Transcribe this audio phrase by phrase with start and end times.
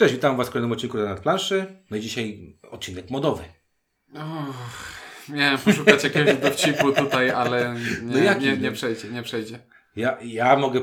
[0.00, 1.66] Cześć, witam Was w kolejnym odcinku na planszy.
[1.90, 3.42] No i dzisiaj odcinek modowy.
[4.14, 8.44] Uff, miałem poszukać jakiegoś dowcipu tutaj, ale nie, No jaki?
[8.44, 9.58] nie, nie przejdzie, nie przejdzie.
[9.96, 10.80] Ja, ja mogę,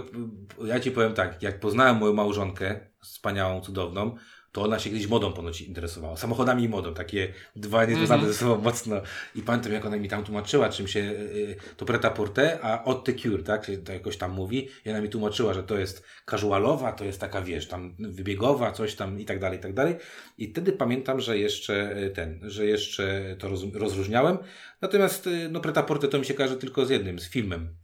[0.65, 4.15] ja Ci powiem tak, jak poznałem moją małżonkę, wspaniałą, cudowną,
[4.57, 6.17] to ona się kiedyś modą ponoć interesowała.
[6.17, 8.33] Samochodami i modą, takie dwa niezwiązane Mhm.
[8.33, 9.01] ze sobą mocno.
[9.35, 13.13] I pamiętam, jak ona mi tam tłumaczyła, czym się, y, to preta porte, a haute
[13.13, 14.69] couture, tak, się to jakoś tam mówi.
[14.85, 18.95] I ona mi tłumaczyła, że to jest casualowa, to jest taka, wiesz, tam wybiegowa, coś
[18.95, 19.95] tam i tak dalej, i tak dalej.
[20.37, 24.37] I wtedy pamiętam, że jeszcze y, ten, że jeszcze to roz, rozróżniałem.
[24.81, 27.75] Natomiast, y, no, preta porte to mi się kojarzy tylko z jednym, z filmem.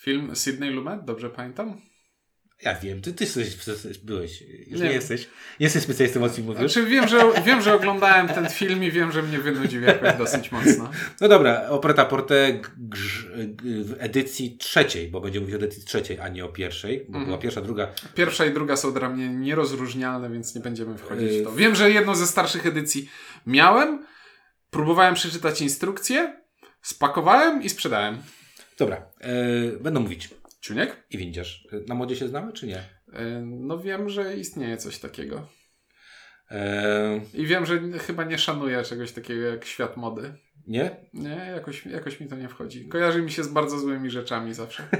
[0.00, 1.91] Film Sydney Lumet, dobrze pamiętam?
[2.62, 4.86] Ja wiem, ty, ty jesteś, byłeś, już Nie.
[4.88, 5.28] nie, jesteś.
[5.60, 6.72] Jesteś specjalistą od filmów, już?
[6.72, 10.52] Znaczy wiem że, wiem, że oglądałem ten film i wiem, że mnie wynudził jakoś dosyć
[10.52, 10.90] mocno.
[11.20, 15.64] No dobra, o Preta Porte g- grz- g- w edycji trzeciej, bo będziemy mówić o
[15.64, 17.24] edycji trzeciej, a nie o pierwszej, bo Mhm.
[17.24, 17.88] była pierwsza, druga.
[18.14, 21.52] Pierwsza i druga są dla mnie nierozróżnialne, więc nie będziemy wchodzić w to.
[21.52, 23.10] Wiem, że jedną ze starszych edycji
[23.46, 24.06] miałem,
[24.70, 26.36] próbowałem przeczytać instrukcję,
[26.82, 28.18] spakowałem i sprzedałem.
[28.78, 29.32] Dobra, e,
[29.80, 30.28] będą mówić.
[30.62, 31.06] Ciuniek?
[31.10, 31.66] I windziarz.
[31.72, 32.84] E, Na modzie się znamy, czy nie?
[33.12, 35.48] Yy, No wiem, że istnieje coś takiego.
[36.50, 40.34] E, I wiem, że chyba nie szanuję czegoś takiego jak świat mody.
[40.66, 40.96] nie?
[41.14, 42.88] Nie, jakoś, jakoś mi to nie wchodzi.
[42.88, 44.82] Kojarzy mi się z bardzo złymi rzeczami zawsze.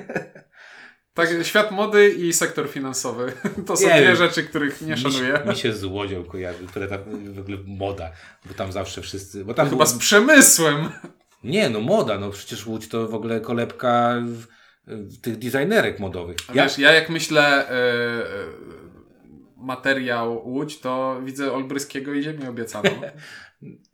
[1.14, 3.32] Tak, świat mody i sektor finansowy.
[3.66, 5.38] To są Nie dwie rzeczy, których nie Mi szanuję.
[5.44, 7.00] się, mi się z łodzią kojarzy, które tam
[7.34, 8.12] w ogóle moda,
[8.47, 9.44] bo tam zawsze wszyscy.
[9.44, 10.88] Bo tam Chyba z przemysłem.
[11.44, 14.44] Nie, no moda, no przecież Łódź to w ogóle kolebka w
[15.22, 16.36] tych designerek modowych.
[16.55, 18.72] Ja, Wiesz, ja jak myślę e,
[19.62, 22.91] materiał Łódź, to widzę Olbryskiego i Ziemię obiecaną.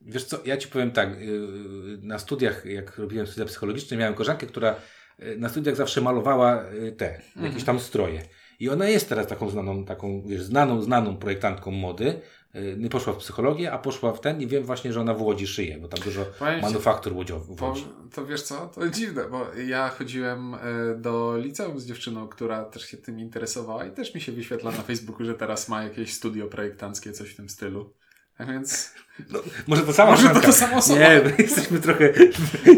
[0.01, 4.47] Wiesz co, ja ci powiem tak, yy, na studiach, jak robiłem studia psychologiczne, miałem koleżankę,
[4.47, 4.77] która
[5.19, 8.23] yy, na studiach zawsze malowała yy, te, jakieś tam stroje.
[8.61, 12.21] I ona jest teraz taką znaną, taką, wiesz, znaną, znaną projektantką mody.
[12.55, 15.23] Yy, Nie poszła w psychologię, a poszła w ten i wiem właśnie, że ona w
[15.23, 17.75] Łodzi szyje, bo tam dużo Powiem ci- manufaktur łodziowych Bo,
[18.15, 20.59] to wiesz co, to dziwne, bo ja chodziłem e,
[20.97, 24.83] do liceum z dziewczyną, która też się tym interesowała i też mi się wyświetla na
[24.83, 27.93] Facebooku, że teraz ma jakieś studio projektanckie, coś w tym stylu.
[28.39, 28.95] A więc
[29.31, 31.01] No, może to sama Może to to sama osoba.
[31.01, 32.13] Nie, my jesteśmy trochę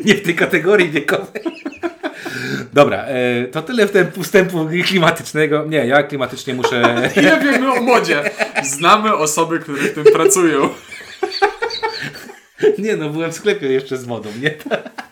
[0.04, 1.42] nie w tej kategorii wiekowej.
[2.72, 5.65] Dobra, e, to tyle wstępu, wstępu klimatycznego.
[5.69, 6.94] Nie, ja klimatycznie muszę...
[7.16, 8.31] ile wiemy o modzie?
[8.62, 10.69] Znamy osoby, które w tym pracują.
[12.78, 14.55] Nie no, byłem w sklepie jeszcze z modą, nie?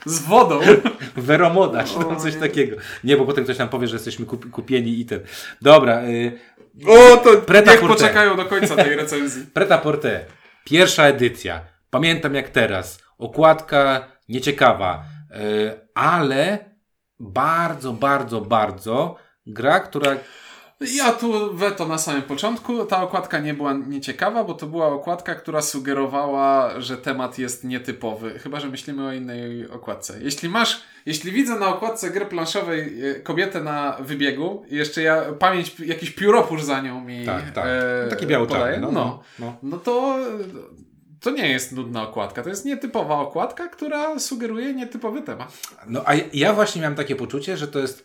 [0.07, 0.61] Z wodą.
[1.17, 2.77] Veromoda, czy tam coś takiego.
[3.05, 5.21] Nie, bo potem ktoś nam powie, że jesteśmy kup, kupieni i ten.
[5.63, 6.39] Dobra, y,
[6.87, 7.95] O, to Preta niech porte.
[7.97, 9.47] poczekają do końca tej recenzji.
[9.55, 10.25] Preta Porte,
[10.65, 11.61] pierwsza edycja.
[11.91, 13.03] Pamiętam jak teraz.
[13.19, 16.59] Okładka nieciekawa, y, ale
[17.21, 20.17] bardzo, bardzo, bardzo gra, która
[20.97, 22.85] Ja tu weto na samym początku.
[22.85, 28.39] Ta okładka nie była nieciekawa, bo to była okładka, która sugerowała, że temat jest nietypowy.
[28.39, 30.15] Chyba, że myślimy o innej okładce.
[30.23, 35.23] Jeśli masz, jeśli widzę na okładce gry planszowej e, kobietę na wybiegu i jeszcze ja
[35.39, 37.65] pamięć, jakiś pióropusz za nią mi Tak, tak.
[37.67, 38.61] e, Taki biało-czarny.
[38.65, 39.57] podaje, No, no, no.
[39.63, 40.19] no to
[41.21, 42.43] to nie jest nudna okładka.
[42.43, 45.59] To jest nietypowa okładka, która sugeruje nietypowy temat.
[45.87, 48.05] No a ja- właśnie miałem takie poczucie, że to jest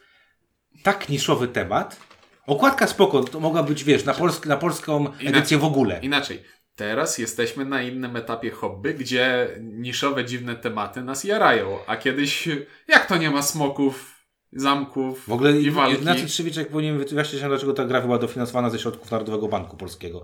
[0.84, 2.00] tak niszowy temat.
[2.48, 6.00] Okładka spoko, to mogła być, wiesz, na, polsk, na polską edycję w ogóle.
[6.02, 6.44] Inaczej.
[6.76, 11.78] Teraz jesteśmy na innym etapie hobby, gdzie niszowe, dziwne tematy nas jarają.
[11.88, 12.50] A kiedyś,
[12.88, 14.14] jak to nie ma smoków,
[14.56, 15.96] zamków W ogóle i walki?
[15.96, 20.24] Ignacy Trzewiczek powinien wyjaśnić nam, dlaczego ta gra była dofinansowana ze środków Narodowego Banku Polskiego.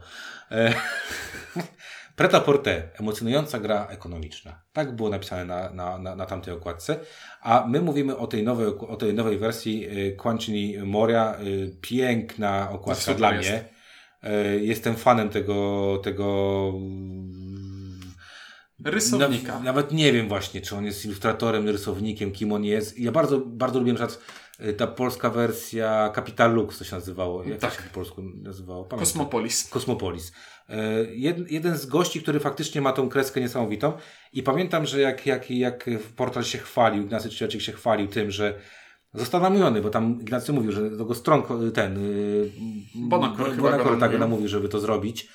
[0.52, 0.74] E,
[2.20, 4.62] Preta Porte, emocjonująca gra ekonomiczna.
[4.74, 7.00] Tak było napisane na, na, na, na tamtej okładce.
[7.42, 11.36] A my mówimy o tej nowej, o tej nowej wersji y, Quancini Moria.
[11.42, 13.64] Y, piękna okładka dla mnie.
[14.24, 16.74] Y, jestem fanem tego, tego
[18.86, 19.54] Rysownika.
[19.60, 23.00] Naw- nawet nie wiem właśnie, czy on jest ilustratorem, rysownikiem, kim on jest.
[23.00, 24.26] Ja bardzo, bardzo lubię na przykład
[24.68, 27.44] y, ta polska wersja Capital Lux, to się nazywało.
[27.44, 27.76] Jak Tak.
[27.76, 28.84] to się po polsku nazywało?
[28.84, 29.00] Pamiętam.
[29.00, 29.70] Kosmopolis.
[29.70, 30.32] Kosmopolis.
[30.70, 33.94] E, Jed, jeden z gości, który faktycznie ma tą kreskę niesamowitą
[34.34, 38.60] i pamiętam, że jak, jak, jak portal się chwalił, Ignacy Trzewiczek się chwalił tym, że
[39.14, 41.44] został namówiony, bo tam Ignacy mówił, że do go stron
[41.74, 42.52] ten y,
[42.96, 44.20] Bonacor Bonacor tak namówił.
[44.20, 45.28] namówił, żeby to zrobić y,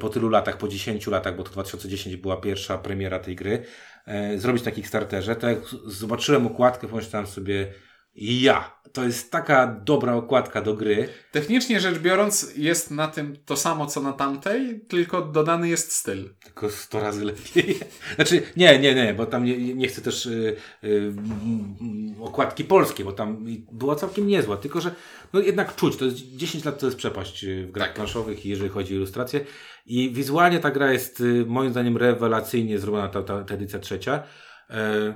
[0.00, 3.64] po tylu latach, po 10 latach, bo to 2010 była pierwsza premiera tej gry,
[4.06, 5.36] e, zrobić na Kickstarterze.
[5.36, 7.72] To jak zobaczyłem okładkę, pomyślałem sobie
[8.14, 11.08] ja, to jest taka dobra okładka do gry.
[11.32, 16.34] Technicznie rzecz biorąc, jest na tym to samo co na tamtej, tylko dodany jest styl.
[16.44, 17.78] Tylko 100 razy lepiej.
[18.16, 23.04] Znaczy, nie, nie, nie, bo tam nie, nie chcę też y, y, mm, okładki polskie,
[23.04, 24.94] bo tam była całkiem niezła, tylko że
[25.32, 27.96] no jednak czuć, to jest 10 lat to jest przepaść y, w grach Tak.
[27.96, 29.40] planszowych, jeżeli chodzi o ilustrację.
[29.86, 34.22] I wizualnie ta gra jest y, moim zdaniem rewelacyjnie zrobiona, ta, ta, ta edycja trzecia.
[34.70, 35.14] E,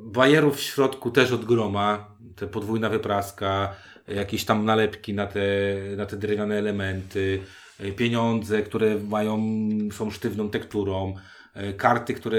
[0.00, 3.74] bajerów w środku też od groma, te podwójna wypraska,
[4.08, 5.40] jakieś tam nalepki na te,
[5.96, 7.40] na te drewniane elementy,
[7.80, 9.38] e, pieniądze, które mają,
[9.92, 11.14] są sztywną tekturą,
[11.54, 12.38] e, karty, które,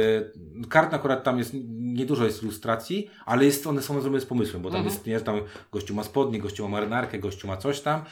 [0.69, 4.69] kart akurat tam jest, niedużo jest ilustracji, ale jest, one są zrobione z pomysłem, bo
[4.69, 4.93] tam Mhm.
[4.93, 5.41] jest, nie, tam
[5.71, 8.03] gościu ma spodnie, gościu ma marynarkę, gościu ma coś tam.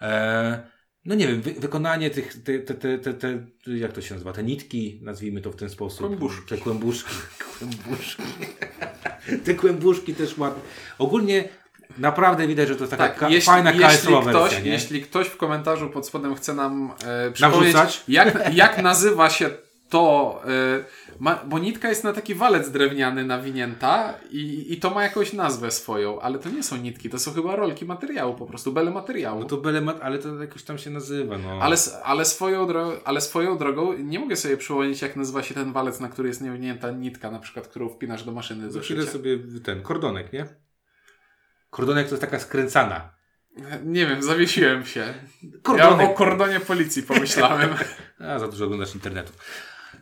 [0.00, 0.77] E,
[1.08, 4.42] no nie wiem, wy, wykonanie tych, te, te, te, te, jak to się nazywa, te
[4.42, 6.06] nitki, nazwijmy to w ten sposób.
[6.06, 6.48] Kłębuszki.
[6.48, 7.10] Te kłębuszki.
[7.58, 8.22] kłębuszki.
[9.44, 10.60] te kłębuszki też ładne.
[10.98, 11.48] Ogólnie
[11.98, 14.70] naprawdę widać, że to jest taka ka- fajna Tak, jeśli KS-owa ktoś, wersja, nie?
[14.70, 18.04] jeśli ktoś w komentarzu pod spodem chce nam e, przypomnieć, Narzucać?
[18.08, 19.50] jak, jak nazywa się
[19.88, 20.84] to, e,
[21.18, 25.70] ma, bo nitka jest na taki walec drewniany nawinięta i, i to ma jakąś nazwę
[25.70, 29.40] swoją, ale to nie są nitki, to są chyba rolki materiału po prostu, bele materiału.
[29.40, 31.50] No to belemat, ale to jakoś tam się nazywa, no.
[31.62, 32.66] Ale, ale, swoją
[33.04, 36.40] ale swoją drogą nie mogę sobie przypomnieć, jak nazywa się ten walec, na który jest
[36.40, 39.10] nawinięta nitka, na przykład, którą wpinasz do maszyny do szycia.
[39.10, 40.46] sobie ten, kordonek, nie?
[41.70, 43.18] Kordonek to jest taka skręcana.
[43.84, 45.00] Nie wiem, zawiesiłem się.
[45.00, 46.10] Ja Kordonek.
[46.10, 47.70] o kordonie policji pomyślałem.
[48.28, 49.32] A, za dużo oglądasz internetu.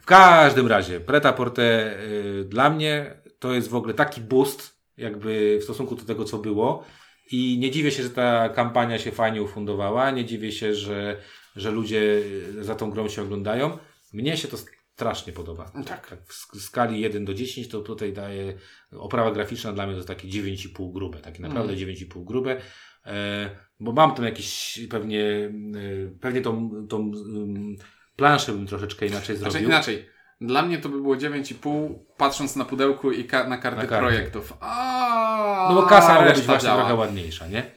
[0.06, 5.58] W każdym razie, Preta Porte y, dla mnie to jest w ogóle taki boost, jakby
[5.60, 6.84] w stosunku do tego, co było.
[7.30, 10.10] I nie dziwię się, że ta kampania się fajnie ufundowała.
[10.10, 11.16] Nie dziwię się, że,
[11.56, 12.22] że ludzie
[12.60, 13.78] za tą grą się oglądają.
[14.12, 14.56] Mnie się to
[14.94, 15.72] strasznie podoba.
[15.86, 16.16] Tak.
[16.26, 18.54] w sk- skali 1 do 10 to tutaj daje
[18.92, 21.90] oprawa graficzna dla mnie to jest takie 9,5 grube, takie naprawdę Mhm.
[21.90, 22.60] 9,5 grube.
[23.06, 23.50] E,
[23.80, 27.76] bo mam tam jakieś pewnie, e, pewnie tą, tą um,
[28.16, 29.68] planszę bym troszeczkę inaczej Znaczy zrobił.
[29.68, 30.08] inaczej.
[30.40, 34.52] Dla mnie to by było 9,5 patrząc na pudełku i ka- na karty Na projektów.
[34.60, 36.78] A, No bo kasa być reszta właśnie działa.
[36.80, 37.70] trochę ładniejsza, nie?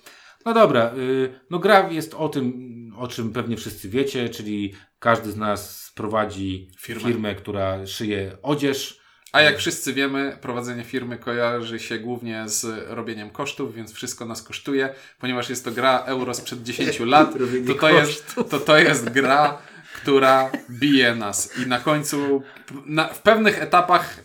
[0.46, 5.32] No dobra, y, no gra jest o tym, o czym pewnie wszyscy wiecie, czyli każdy
[5.32, 7.04] z nas prowadzi Firmę.
[7.04, 9.00] firmę która szyje odzież.
[9.32, 14.44] A jak wszyscy wiemy, prowadzenie firmy kojarzy się głównie z robieniem kosztów, więc wszystko nas
[14.44, 14.90] kosztuje,
[15.20, 17.34] ponieważ jest to gra euro sprzed 10 lat,
[17.68, 19.58] to to, jest, to to jest gra,
[20.02, 21.58] która bije nas.
[21.58, 22.44] I na końcu,
[22.86, 24.20] na, w pewnych etapach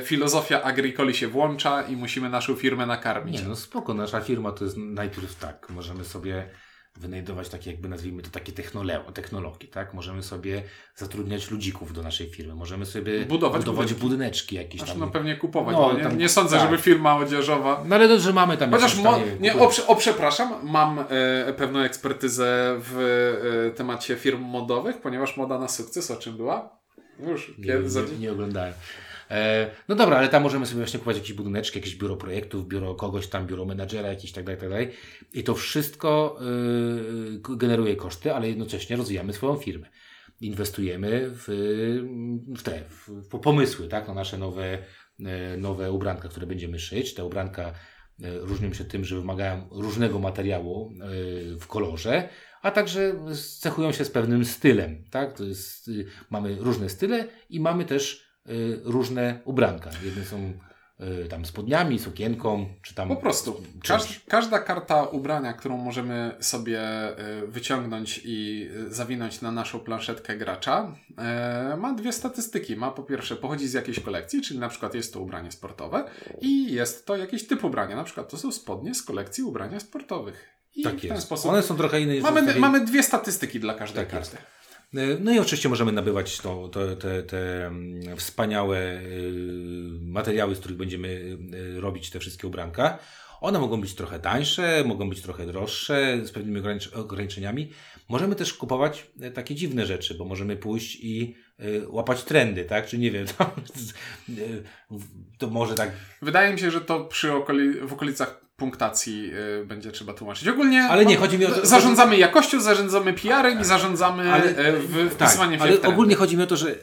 [0.00, 3.42] y, filozofia agricoli się włącza i musimy naszą firmę nakarmić.
[3.42, 6.50] Nie, no spoko, nasza firma to jest najpierw tak, możemy sobie
[6.98, 9.94] wynajdować takie jakby nazwijmy to takie technole- technologie, tak?
[9.94, 10.62] Możemy sobie
[10.96, 15.00] zatrudniać ludzików do naszej firmy, możemy sobie Budować budować budyneczki jakieś Znaczy, tam.
[15.00, 16.66] no pewnie kupować, No, bo nie, tam- nie sądzę, tak.
[16.70, 17.84] żeby firma odzieżowa...
[17.86, 21.04] No ale że mamy tam Chociaż mo- tam, nie, wiem, o, o przepraszam, mam e,
[21.52, 22.98] pewną ekspertyzę w
[23.68, 26.78] e, temacie firm modowych, ponieważ moda na sukces o czym była?
[27.20, 28.74] Już nie, kiedy nie, nie oglądałem.
[29.30, 32.94] E, no dobra, ale tam możemy sobie właśnie kupować jakieś budyneczki, jakieś biuro projektów, biuro
[32.94, 34.90] kogoś tam, biuro menadżera, jakieś tak dalej, tak dalej.
[35.32, 36.38] I to wszystko
[37.52, 39.86] y, generuje koszty, ale jednocześnie rozwijamy swoją firmę.
[40.40, 41.44] Inwestujemy w,
[42.56, 44.78] w te, w, pomysły, tak, na nasze nowe,
[45.24, 47.14] e, nowe ubranka, które będziemy szyć.
[47.14, 47.62] Te ubranka
[48.22, 50.92] e, różnią się tym, że wymagają różnego materiału
[51.60, 52.28] w kolorze,
[52.62, 53.14] a także
[53.60, 55.40] cechują się z pewnym stylem, tak?
[55.40, 58.27] Jest, y, mamy różne style i mamy też
[58.84, 59.90] różne ubranka.
[60.04, 60.52] Jedne są
[61.24, 63.62] y, tam spodniami, sukienką, czy tam Po prostu.
[63.88, 67.16] Każ, każda karta ubrania, którą możemy sobie e,
[67.46, 70.94] wyciągnąć i zawinąć na naszą planszetkę gracza,
[71.78, 72.76] ma dwie statystyki.
[72.76, 76.04] Ma po pierwsze, pochodzi z jakiejś kolekcji, czyli na przykład jest to ubranie sportowe
[76.40, 77.96] i jest to jakiś typ ubrania.
[77.96, 80.48] Na przykład to są spodnie z kolekcji ubrania sportowych.
[80.76, 81.22] I Tak w ten jest.
[81.26, 84.32] sposób One są trochę inne niż mamy, mamy dwie statystyki dla każdej Tak jest.
[84.32, 84.46] karty.
[84.46, 84.57] Y,
[85.20, 89.32] No i oczywiście możemy nabywać to, to, te, te mm, wspaniałe y,
[90.02, 91.08] materiały, z których będziemy
[91.54, 92.98] y, robić te wszystkie ubranka.
[93.40, 97.70] One mogą być trochę tańsze, mogą być trochę droższe, z pewnymi ogranicz- ograniczeniami.
[98.08, 101.34] Możemy też kupować takie dziwne rzeczy, bo możemy pójść i
[101.86, 102.86] łapać trendy, tak?
[102.86, 103.50] Czy nie wiem, to,
[105.38, 105.92] to może tak
[106.22, 109.30] Wydaje mi się, że to przy okoli, w okolicach punktacji
[109.62, 110.48] y, będzie trzeba tłumaczyć.
[110.48, 114.72] Ogólnie Ale nie, chodzi mi o to- zarządzamy jakością, zarządzamy PR-em i zarządzamy Ale- ale,
[114.72, 116.74] w, Tak, wpisywaniem się ale ogólnie chodzi mi o to, że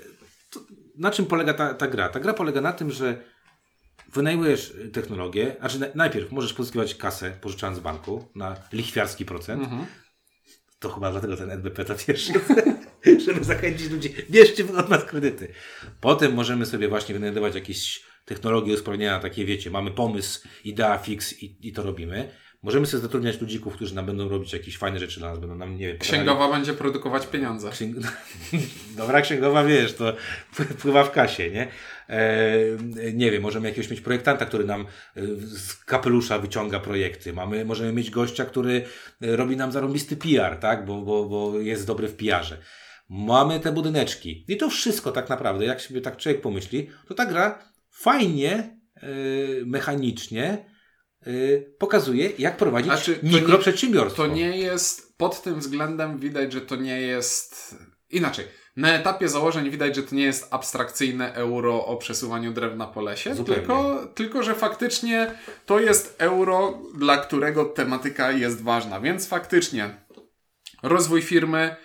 [0.50, 0.60] to,
[0.98, 2.10] na czym polega ta, ta gra?
[2.10, 3.22] Ta gra polega na tym, że
[4.14, 9.64] wynajmujesz technologię, znaczy na, najpierw możesz pozyskiwać kasę pożyczając z banku na lichwiarski procent.
[9.64, 9.86] Mhm.
[10.80, 12.34] To chyba dlatego ten NBP to pierwszy,
[13.26, 15.54] żeby zachęcić ludzi, bierzcie od nas kredyty.
[16.02, 21.58] Potem możemy sobie właśnie wynajdować jakieś technologie usprawnienia, takie wiecie, mamy pomysł, idea fix i,
[21.68, 22.30] i to robimy.
[22.66, 25.78] Możemy sobie zatrudniać ludzików, którzy nam będą robić jakieś fajne rzeczy dla nas, będą nam,
[25.78, 25.98] nie wiem...
[25.98, 27.70] Księgowa będzie produkować pieniądze.
[27.70, 27.98] Księg...
[28.98, 30.14] Dobra księgowa, wiesz, to
[30.82, 31.68] pływa w kasie, nie?
[32.10, 37.34] E, nie wiem, możemy jakiegoś mieć projektanta, który nam e, z kapelusza wyciąga projekty.
[37.34, 38.86] Mamy, możemy mieć gościa, który
[39.22, 40.86] e, robi nam zarobisty PR, tak?
[40.86, 42.58] Bo, bo, bo jest dobry w PR-ze.
[43.10, 44.46] Mamy te budyneczki.
[44.48, 49.64] I to wszystko tak naprawdę, jak sobie tak człowiek pomyśli, to ta gra fajnie, yy,
[49.66, 50.66] mechanicznie
[51.26, 54.24] yy, pokazuje, jak prowadzić znaczy, mikroprzedsiębiorstwo.
[54.24, 57.76] To nie jest, pod tym względem widać, że to nie jest,
[58.10, 63.02] inaczej, na etapie założeń widać, że to nie jest abstrakcyjne euro o przesuwaniu drewna po
[63.02, 65.32] lesie, tylko, tylko że faktycznie
[65.66, 69.00] to jest euro, dla którego tematyka jest ważna.
[69.00, 69.90] Więc faktycznie
[70.84, 71.76] rozwój firmy,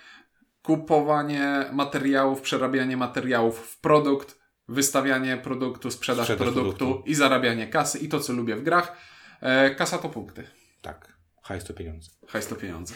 [0.63, 4.40] kupowanie materiałów, przerabianie materiałów w produkt,
[4.71, 8.97] wystawianie produktu, sprzedaż, sprzedaż produktu, produktu, i zarabianie kasy i to, co lubię w grach.
[9.41, 10.43] E, kasa to punkty.
[10.81, 11.13] Tak.
[11.41, 12.09] Hajs to pieniądze.
[12.27, 12.93] Hajs to pieniądze.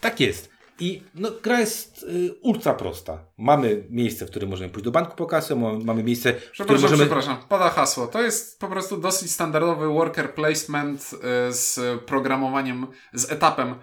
[0.00, 0.52] Tak jest.
[0.80, 3.24] I no, gra jest y, ultra prosta.
[3.38, 7.04] Mamy miejsce, w którym możemy pójść do banku po kasę, mamy miejsce, w którym możemy...
[7.04, 8.06] Przepraszam, pada hasło.
[8.06, 13.74] To jest po prostu dosyć standardowy worker placement y, z programowaniem, z etapem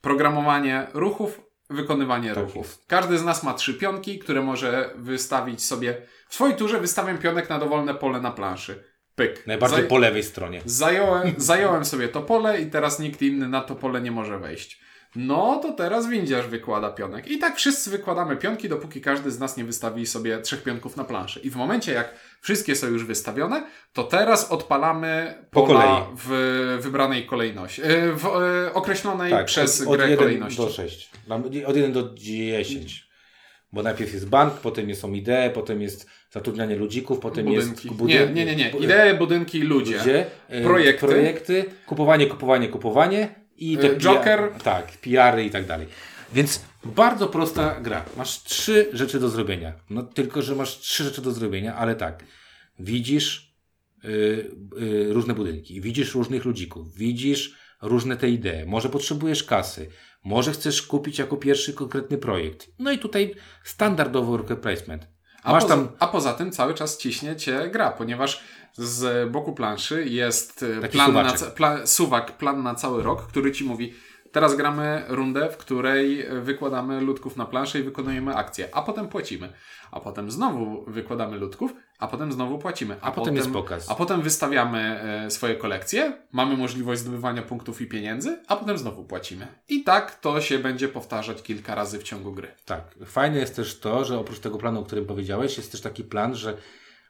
[0.00, 1.40] programowanie ruchów,
[1.74, 2.78] wykonywanie tak ruchów.
[2.86, 6.02] Każdy z nas ma trzy pionki, które może wystawić sobie.
[6.28, 8.84] W swojej turze wystawiam pionek na dowolne pole na planszy.
[9.14, 9.46] Pyk.
[9.46, 9.88] Najbardziej Zaj...
[9.88, 10.62] po lewej stronie.
[10.64, 14.80] Zająłem, zająłem sobie to pole i teraz nikt inny na to pole nie może wejść.
[15.16, 17.30] No to teraz windziarz wykłada pionek.
[17.30, 21.04] I tak wszyscy wykładamy pionki, dopóki każdy z nas nie wystawi sobie trzech pionków na
[21.04, 21.40] planszy.
[21.40, 27.82] I w momencie, jak wszystkie są już wystawione, to teraz odpalamy pola w wybranej kolejności.
[27.82, 30.62] E, w e, określonej tak, przez od, od grę 1 kolejności.
[30.62, 31.10] do 6.
[31.66, 33.08] Od 1 do 10.
[33.72, 37.88] Bo najpierw jest bank, potem są idee, potem jest zatrudnianie ludzików, potem budynki.
[37.88, 37.98] jest...
[37.98, 38.34] Budyn...
[38.34, 38.70] Nie, nie, nie, nie.
[38.80, 39.98] Idee, budynki, ludzie.
[39.98, 41.06] ludzie e, projekty.
[41.06, 41.64] projekty.
[41.86, 44.50] Kupowanie, kupowanie, kupowanie i te Joker.
[44.50, 45.86] PR, tak, PR-y i tak dalej.
[46.32, 48.04] Więc bardzo prosta gra.
[48.16, 49.72] Masz trzy rzeczy do zrobienia.
[49.90, 52.24] No tylko, że masz trzy rzeczy do zrobienia, ale tak.
[52.78, 53.54] Widzisz
[54.02, 58.64] yy, yy, różne budynki, widzisz różnych ludzików, widzisz różne te idee.
[58.66, 59.88] Może potrzebujesz kasy,
[60.24, 62.70] może chcesz kupić jako pierwszy konkretny projekt.
[62.78, 63.34] No i tutaj
[63.64, 65.08] standardowy worker placement.
[65.42, 65.88] A poza, tam...
[65.98, 68.44] a poza tym cały czas ciśnie cię gra, ponieważ
[68.76, 73.52] z boku planszy jest e, Taki plan na, pla, suwak, plan na cały rok, który
[73.52, 73.94] ci mówi,
[74.32, 79.52] teraz gramy rundę, w której wykładamy ludków na planszę i wykonujemy akcję, a potem płacimy.
[79.90, 82.96] A potem znowu wykładamy ludków, a potem znowu płacimy.
[83.00, 83.90] A, a potem, jest pokaz.
[83.90, 89.04] A potem wystawiamy e, swoje kolekcje, mamy możliwość zdobywania punktów i pieniędzy, a potem znowu
[89.04, 89.46] płacimy.
[89.68, 92.48] I tak to się będzie powtarzać kilka razy w ciągu gry.
[92.64, 92.94] Tak.
[93.06, 96.34] Fajne jest też to, że oprócz tego planu, o którym powiedziałeś, jest też taki plan,
[96.34, 96.56] że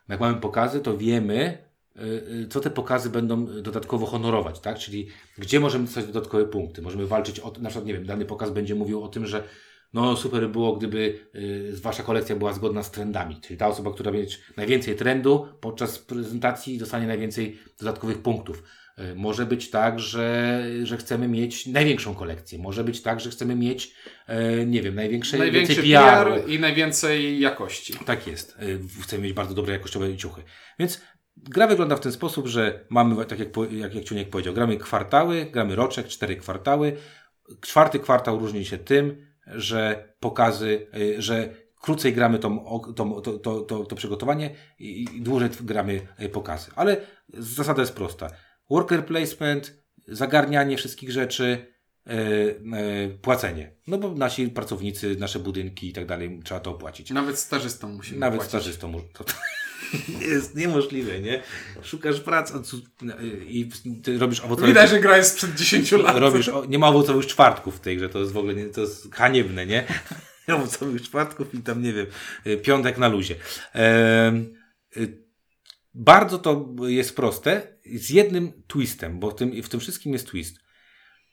[0.09, 1.59] jak mamy pokazy, to wiemy,
[1.97, 2.01] y,
[2.45, 4.79] y, co te pokazy będą dodatkowo honorować, tak?
[4.79, 5.09] Czyli
[5.39, 6.83] gdzie możemy dostać dodatkowe punkty.
[6.83, 9.45] Możemy walczyć o, na przykład, nie wiem, dany pokaz będzie mówił o tym, że
[9.95, 13.41] no super by było, gdyby y, wasza kolekcja była zgodna z trendami.
[13.41, 18.63] Czyli ta osoba, która będzie najwięcej trendu podczas prezentacji dostanie najwięcej dodatkowych punktów.
[18.99, 22.59] Y, może być tak, że, że chcemy mieć największą kolekcję.
[22.59, 23.95] Może być tak, że chcemy mieć,
[24.61, 27.95] y, nie wiem, największe, największy PR, PR i najwięcej jakości.
[28.07, 28.57] Tak jest.
[28.63, 30.43] Y, chcemy mieć bardzo dobre jakościowe ciuchy.
[30.79, 31.01] Więc
[31.37, 35.45] gra wygląda w ten sposób, że mamy, tak jak, jak, jak Ciuniek powiedział, gramy kwartały,
[35.45, 36.97] gramy roczek, cztery kwartały.
[37.61, 40.87] Czwarty kwartał różni się tym, że pokazy,
[41.19, 42.65] że krócej gramy tą,
[42.97, 46.01] tą, to, to, to, to przygotowanie i dłużej gramy
[46.33, 46.71] pokazy.
[46.77, 46.97] Ale
[47.29, 48.31] zasada jest prosta
[48.71, 51.67] worker placement, zagarnianie wszystkich rzeczy,
[52.07, 52.15] yy,
[52.65, 53.75] yy, płacenie.
[53.87, 57.11] No bo nasi pracownicy, nasze budynki i tak dalej, trzeba to opłacić.
[57.11, 58.51] Nawet stażystom musimy Nawet płacić.
[58.51, 59.35] stażystom to, to
[60.33, 61.43] jest niemożliwe, nie?
[61.83, 62.55] Szukasz pracy
[63.47, 63.71] i
[64.03, 64.69] ty robisz owocowe...
[64.69, 66.17] Widać, że gra jest sprzed 10 lat.
[66.17, 69.15] Robisz, nie ma owocowych czwartków w tej grze, to jest w ogóle, nie, to jest
[69.15, 69.87] haniebne, nie?
[70.57, 72.07] owocowych czwartków i tam, nie wiem,
[72.63, 73.35] piątek na luzie.
[73.75, 74.55] Eee,
[75.95, 80.59] bardzo to jest proste, z jednym twistem, bo w tym, w tym wszystkim jest twist.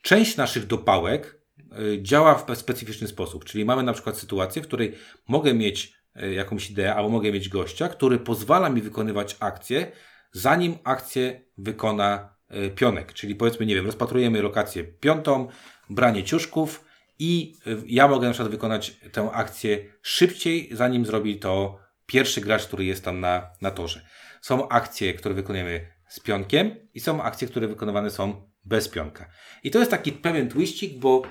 [0.02, 1.42] Część naszych dopałek
[1.80, 4.96] y, działa w specyficzny sposób, czyli mamy na przykład sytuację, w której
[5.28, 9.92] mogę mieć y, jakąś ideę, albo mogę mieć gościa, który pozwala mi wykonywać akcję,
[10.32, 13.14] zanim akcję wykona y, pionek.
[13.14, 15.48] Czyli powiedzmy, nie wiem, rozpatrujemy lokację piątą,
[15.90, 16.86] branie ciuszków
[17.20, 22.86] i ja mogę na przykład wykonać tę akcję szybciej, zanim zrobi to pierwszy gracz, który
[22.86, 24.06] jest tam na, na torze.
[24.42, 29.30] Są akcje, które wykonujemy z pionkiem i są akcje, które wykonywane są bez pionka.
[29.64, 31.22] I to jest taki pewien twistik, bo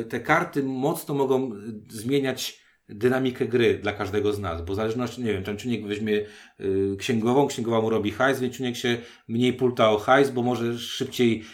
[0.00, 1.50] y, te karty mocno mogą
[1.88, 6.26] zmieniać dynamikę gry dla każdego z nas, bo w zależności, nie wiem, czynnik weźmie
[6.60, 10.78] y, księgową, księgowa mu robi hajs, więc czynnik się mniej pulta o hajs, bo może
[10.78, 11.44] szybciej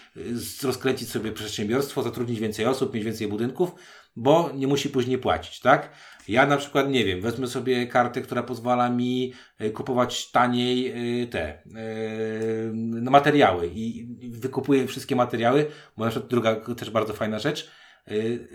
[0.62, 3.70] rozkręcić sobie przedsiębiorstwo, zatrudnić więcej osób, mieć więcej budynków,
[4.16, 5.90] bo nie musi później płacić, tak?
[6.28, 11.26] Ja na przykład, nie wiem, wezmę sobie kartę, która pozwala mi y, kupować taniej y,
[11.26, 12.72] te y,
[13.10, 17.70] materiały i wykupuję wszystkie materiały, bo na przykład druga też bardzo fajna rzecz,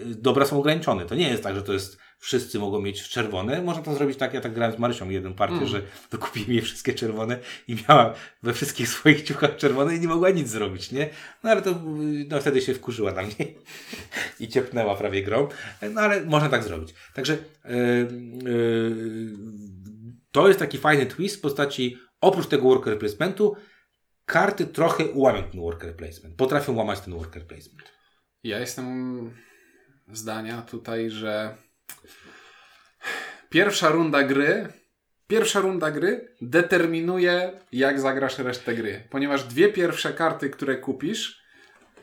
[0.05, 1.05] dobra są ograniczone.
[1.05, 3.61] To nie jest tak, że to jest wszyscy mogą mieć czerwone.
[3.61, 5.67] Można to zrobić tak, ja tak grałem z Marysią jedną partię, Mm.
[5.67, 8.13] że wykupiłem jej wszystkie czerwone i miała
[8.43, 11.09] we wszystkich swoich ciuchach czerwone i nie mogła nic zrobić, nie?
[11.43, 11.81] No ale to
[12.29, 13.35] no, wtedy się wkurzyła na mnie
[14.39, 15.47] i ciepnęła prawie grą.
[15.93, 16.93] No ale można tak zrobić.
[17.13, 17.71] Także yy,
[18.43, 19.37] yy,
[20.31, 23.55] to jest taki fajny twist w postaci oprócz tego worker placementu
[24.25, 26.35] karty trochę łamią ten worker placement.
[26.35, 27.91] Potrafią łamać ten worker placement.
[28.43, 29.31] Ja jestem
[30.13, 31.57] zdania tutaj, że
[33.49, 34.67] pierwsza runda gry,
[35.27, 39.07] pierwsza runda gry determinuje, jak zagrasz resztę gry.
[39.09, 41.43] Ponieważ dwie pierwsze karty, które kupisz,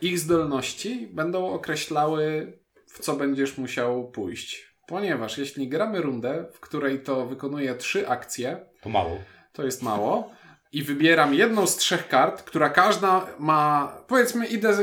[0.01, 2.53] ich zdolności będą określały,
[2.87, 4.71] w co będziesz musiał pójść.
[4.87, 9.17] Ponieważ jeśli gramy rundę, w której to wykonuje trzy akcje, To mało.
[9.53, 10.31] to jest mało.
[10.73, 14.77] I wybieram jedną z trzech kart, która każda ma, powiedzmy, idę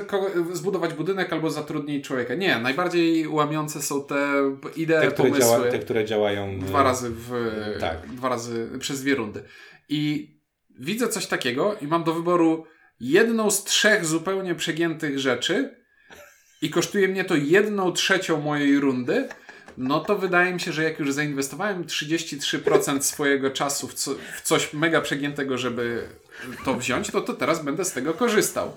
[0.52, 2.34] zbudować budynek albo zatrudnić człowieka.
[2.34, 4.16] Nie, najbardziej łamiące są te
[4.76, 5.40] idee, Te, które, pomysły.
[5.40, 6.58] działa, te, które działają.
[6.60, 7.30] Dwa razy w,
[7.80, 8.06] tak.
[8.06, 9.42] dwa razy przez dwie rundy.
[9.88, 10.30] I
[10.78, 12.64] widzę coś takiego i mam do wyboru
[13.00, 15.76] jedną z trzech zupełnie przegiętych rzeczy
[16.62, 19.28] i kosztuje mnie to jedną trzecią mojej rundy,
[19.78, 24.42] no to wydaje mi się, że jak już zainwestowałem 33% swojego czasu w, co, w
[24.42, 26.08] coś mega przegiętego, żeby
[26.64, 28.76] to wziąć, to, to teraz będę z tego korzystał.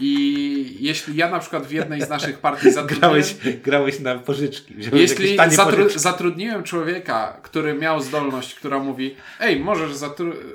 [0.00, 3.00] I jeśli ja na przykład w jednej z naszych partii zatrudniłem...
[3.00, 4.74] Grałeś, grałeś na pożyczki.
[4.92, 5.98] Jeśli zatru pożyczki.
[5.98, 9.90] zatrudniłem człowieka, który miał zdolność, która mówi, ej, możesz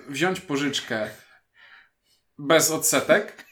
[0.09, 1.09] wziąć pożyczkę
[2.37, 3.45] bez odsetek,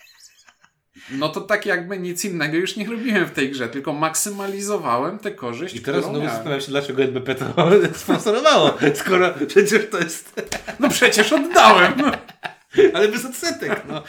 [1.11, 5.31] no to tak jakby nic innego już nie robiłem w tej grze, tylko maksymalizowałem tę
[5.31, 7.45] korzyść, I teraz znowu zastanawiam się, dlaczego NBP to
[8.03, 10.41] sponsorowało, skoro przecież to jest...
[10.79, 11.93] No przecież oddałem!
[12.93, 14.03] Ale bez odsetek, no.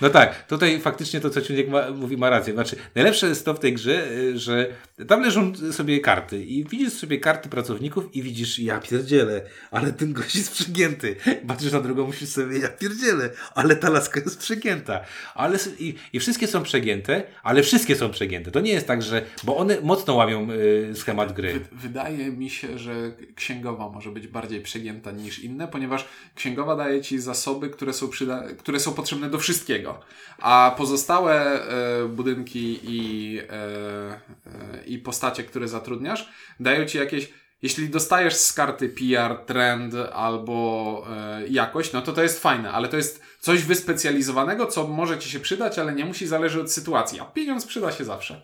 [0.00, 2.52] No tak, tutaj faktycznie to, co Ciuniek ma, mówi, ma rację.
[2.52, 4.66] Znaczy, najlepsze jest to w tej grze, y, że
[5.08, 10.12] tam leżą sobie karty i widzisz sobie karty pracowników i widzisz, ja pierdzielę, ale ten
[10.12, 11.16] gość jest przegięty.
[11.48, 15.00] Patrzysz na drugą, musisz sobie, ja pierdzielę, ale ta laska jest przegięta.
[15.34, 18.50] Ale, i, I wszystkie są przegięte, ale wszystkie są przegięte.
[18.50, 21.52] To nie jest tak, że, bo one mocno łamią y, schemat gry.
[21.52, 26.04] Wy- Wydaje mi się, że księgowa może być bardziej przegięta niż inne, ponieważ
[26.34, 30.00] księgowa daje ci zasoby, które są, przyda- które są potrzebne do wszystkiego.
[30.38, 31.62] A pozostałe
[32.04, 36.28] e, budynki i, e, i postacie, które zatrudniasz,
[36.60, 37.32] dają ci jakieś.
[37.62, 42.88] Jeśli dostajesz z karty PR, trend albo e, jakość, no to to jest fajne, ale
[42.88, 47.20] to jest coś wyspecjalizowanego, co może ci się przydać, ale nie musi zależy od sytuacji.
[47.20, 48.42] A pieniądz przyda się zawsze.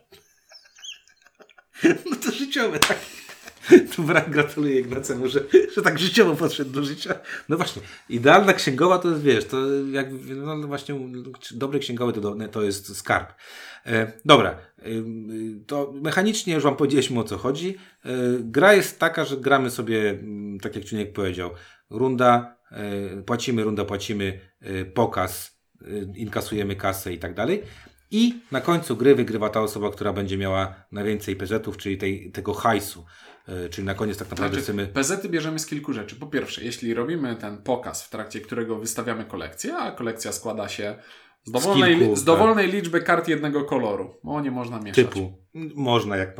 [2.10, 2.98] No to życiowe, tak.
[3.96, 5.40] Tu brak gratuluję Ignacemu, że,
[5.76, 7.14] że tak życiowo podszedł do życia.
[7.48, 9.56] No właśnie, idealna księgowa to jest, wiesz, to
[9.90, 10.06] jak,
[10.36, 10.94] no właśnie,
[11.50, 13.32] dobry księgowy to, do- to jest skarb.
[13.86, 17.76] E, dobra, ym, to mechanicznie już Wam powiedzieliśmy o co chodzi.
[18.04, 18.08] E,
[18.40, 21.50] gra jest taka, że gramy sobie, mm, tak jak Czuniek powiedział,
[21.90, 25.84] runda, e, płacimy, runda płacimy, e, pokaz, e,
[26.16, 27.62] inkasujemy kasę i tak dalej.
[28.10, 32.54] I na końcu gry wygrywa ta osoba, która będzie miała najwięcej PZ-ów, czyli tej, tego
[32.54, 33.04] hajsu.
[33.48, 34.86] E, Czyli na koniec tak naprawdę Znaczy, chcemy.
[34.86, 36.16] PZ-y bierzemy z kilku rzeczy.
[36.16, 40.94] Po pierwsze, jeśli robimy ten pokaz, w trakcie którego wystawiamy kolekcję, a kolekcja składa się
[41.44, 42.26] z dowolnej, kilku, z tak.
[42.26, 44.94] dowolnej liczby kart jednego koloru, bo nie można mieszać.
[44.94, 45.32] Typu.
[45.74, 46.36] Można, jak.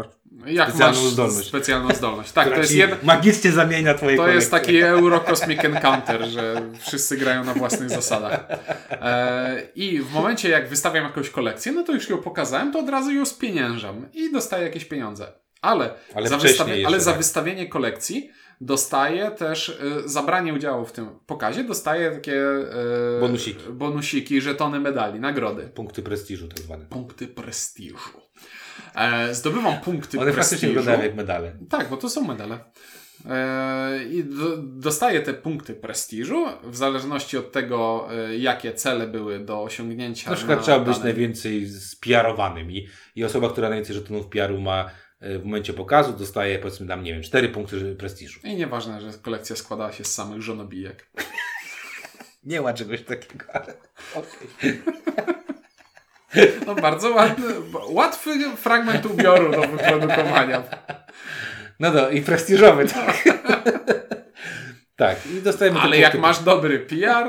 [0.47, 1.49] Jak specjalną masz zdolność.
[1.49, 2.33] specjalną zdolność.
[2.33, 3.03] Tak, to jest, ci jed...
[3.03, 4.73] Magicznie zamienia twoje to jest kolekcje.
[4.73, 8.47] taki Euro Cosmic Encounter, że wszyscy grają na własnych zasadach.
[8.91, 12.88] E, I w momencie, jak wystawiam jakąś kolekcję, no to już ją pokazałem, to od
[12.88, 15.33] razu ją spieniężam i dostaję jakieś pieniądze.
[15.62, 17.18] Ale, Ale za, jeszcze, ale za tak.
[17.18, 22.35] wystawienie kolekcji dostaję też y, zabranie udziału w tym pokazie, dostaję takie
[23.16, 23.62] y, Bonusiki.
[23.70, 25.62] bonusiki, żetony medali, nagrody.
[25.75, 26.85] Punkty prestiżu tak zwane.
[26.85, 27.96] Punkty prestiżu.
[28.94, 30.75] E, zdobywam punkty One faktycznie prestiżu.
[30.75, 31.53] wyglądają jak medale.
[31.70, 32.59] Tak, bo to są medale.
[33.31, 39.38] E, I do, dostaję te punkty prestiżu w zależności od tego, e, jakie cele były
[39.38, 40.31] do osiągnięcia.
[40.31, 44.90] Na przykład na trzeba być najwięcej spiarowanym i, i osoba, która najwięcej żetonów PR-u ma
[45.22, 48.40] w momencie pokazu, dostaje powiedzmy tam, nie wiem, 4 punkty prestiżu.
[48.44, 51.06] I nieważne, że kolekcja składała się z samych żonobijek.
[52.44, 53.74] Nie ma czegoś takiego, ale
[54.14, 54.82] okej.
[56.66, 57.44] No bardzo ładny,
[57.88, 60.62] łatwy fragment ubioru do wyprodukowania.
[61.80, 63.24] No do, i prestiżowy, tak.
[65.07, 67.27] tak, i dostajemy Ale jak punkty, masz dobry PR,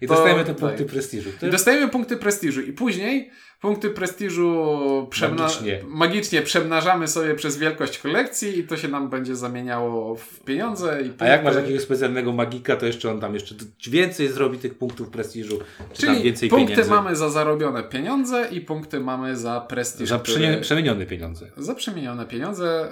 [0.00, 0.86] i to- dostajemy te punkty tak.
[0.92, 1.30] prestiżu.
[1.40, 4.66] To I dostajemy punkty prestiżu i później punkty prestiżu
[5.10, 5.80] przemna- Magicznie.
[5.86, 11.02] magicznie przemnażamy sobie przez wielkość kolekcji i to się nam będzie zamieniało w pieniądze.
[11.02, 13.54] I A jak masz jakiegoś specjalnego magika, to jeszcze on tam jeszcze
[13.90, 15.58] więcej zrobi tych punktów prestiżu,
[15.92, 16.90] czy tam Czyli więcej punkty pieniędzy.
[16.90, 20.08] mamy za zarobione pieniądze i punkty mamy za prestiż.
[20.08, 21.50] Za który- przemienione, pieniądze.
[21.56, 22.88] za przemienione pieniądze,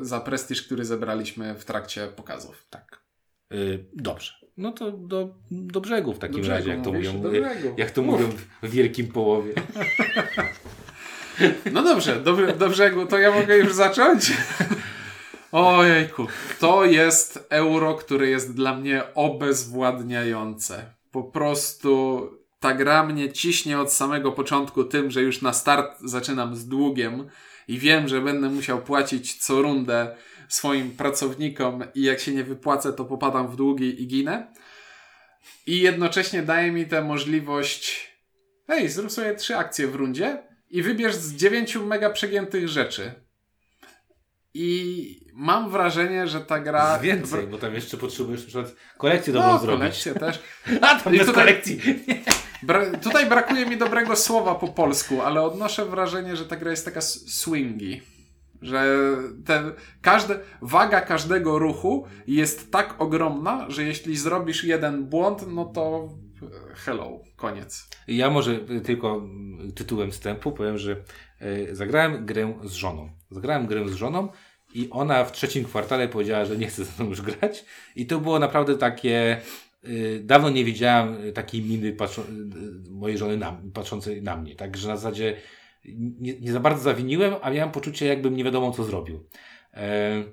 [0.00, 2.64] y, za prestiż, który zebraliśmy w trakcie pokazów.
[2.70, 3.01] Tak.
[3.54, 4.32] Y, dobrze.
[4.56, 7.12] No to do, do brzegu w takim brzegu, razie, jak to mówisz?
[7.12, 7.42] mówią.
[7.76, 8.20] Jak to Mów.
[8.20, 9.52] mówią w wielkim połowie.
[11.72, 14.32] No dobrze, do, do brzegu, to ja mogę już zacząć?
[15.52, 16.26] Ojejku,
[16.60, 20.94] to jest euro, które jest dla mnie obezwładniające.
[21.10, 22.20] Po prostu
[22.60, 27.28] ta gra mnie ciśnie od samego początku tym, że już na start zaczynam z długiem
[27.68, 30.16] i wiem, że będę musiał płacić co rundę
[30.54, 34.52] swoim pracownikom i jak się nie wypłacę, to popadam w długi i ginę.
[35.66, 38.12] I jednocześnie daje mi tę możliwość
[38.66, 43.12] hej, zrób sobie trzy akcje w rundzie i wybierz z dziewięciu mega przegiętych rzeczy.
[44.54, 46.98] I mam wrażenie, że ta gra...
[46.98, 49.78] Więcej, bo tam jeszcze potrzebujesz na przykład kolekcję No, dobrą zrobić.
[49.78, 50.40] kolekcję też.
[50.82, 51.80] A, tam I bez tutaj- kolekcji.
[52.66, 56.84] Bra- tutaj brakuje mi dobrego słowa po polsku, ale odnoszę wrażenie, że ta gra jest
[56.84, 58.02] taka swingi.
[58.62, 58.96] Że
[59.44, 66.08] ten, każde, waga każdego ruchu jest tak ogromna, że jeśli zrobisz jeden błąd, no to
[66.42, 67.88] e, hello, koniec.
[68.08, 69.22] Ja może tylko
[69.74, 70.96] tytułem wstępu powiem, że
[71.42, 73.10] y, zagrałem grę z żoną.
[73.30, 74.28] Zagrałem grę z żoną
[74.74, 77.64] i ona w trzecim kwartale powiedziała, że nie chce ze mną już grać.
[77.96, 79.40] I to było naprawdę takie.
[79.84, 81.96] y, Dawno nie widziałem takiej miny
[82.90, 84.56] mojej żony na, patrzącej na mnie.
[84.56, 85.36] Także na zasadzie
[86.20, 89.24] nie, nie za bardzo zawiniłem, a miałem poczucie, jakbym nie wiadomo co zrobił.
[89.74, 90.24] E,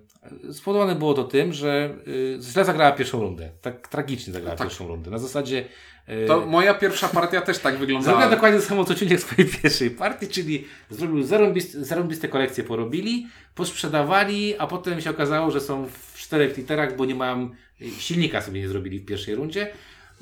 [0.53, 3.49] spowodowane było to tym, że y, źle zagrała pierwszą rundę.
[3.62, 4.67] Tak tragicznie zagrała Tak.
[4.67, 5.12] pierwszą rundę.
[5.12, 5.65] Na zasadzie.
[6.09, 8.17] y, To moja pierwsza partia też tak wyglądała.
[8.17, 12.63] Zrobił dokładnie to samo, co Ciuniek w swojej pierwszej partii, czyli zrobił zarąbiste, zarąbiste kolekcje,
[12.63, 17.49] porobili, posprzedawali, a potem się okazało, że są w czterech literach, bo nie mają,
[17.97, 19.67] silnika sobie nie zrobili w pierwszej rundzie.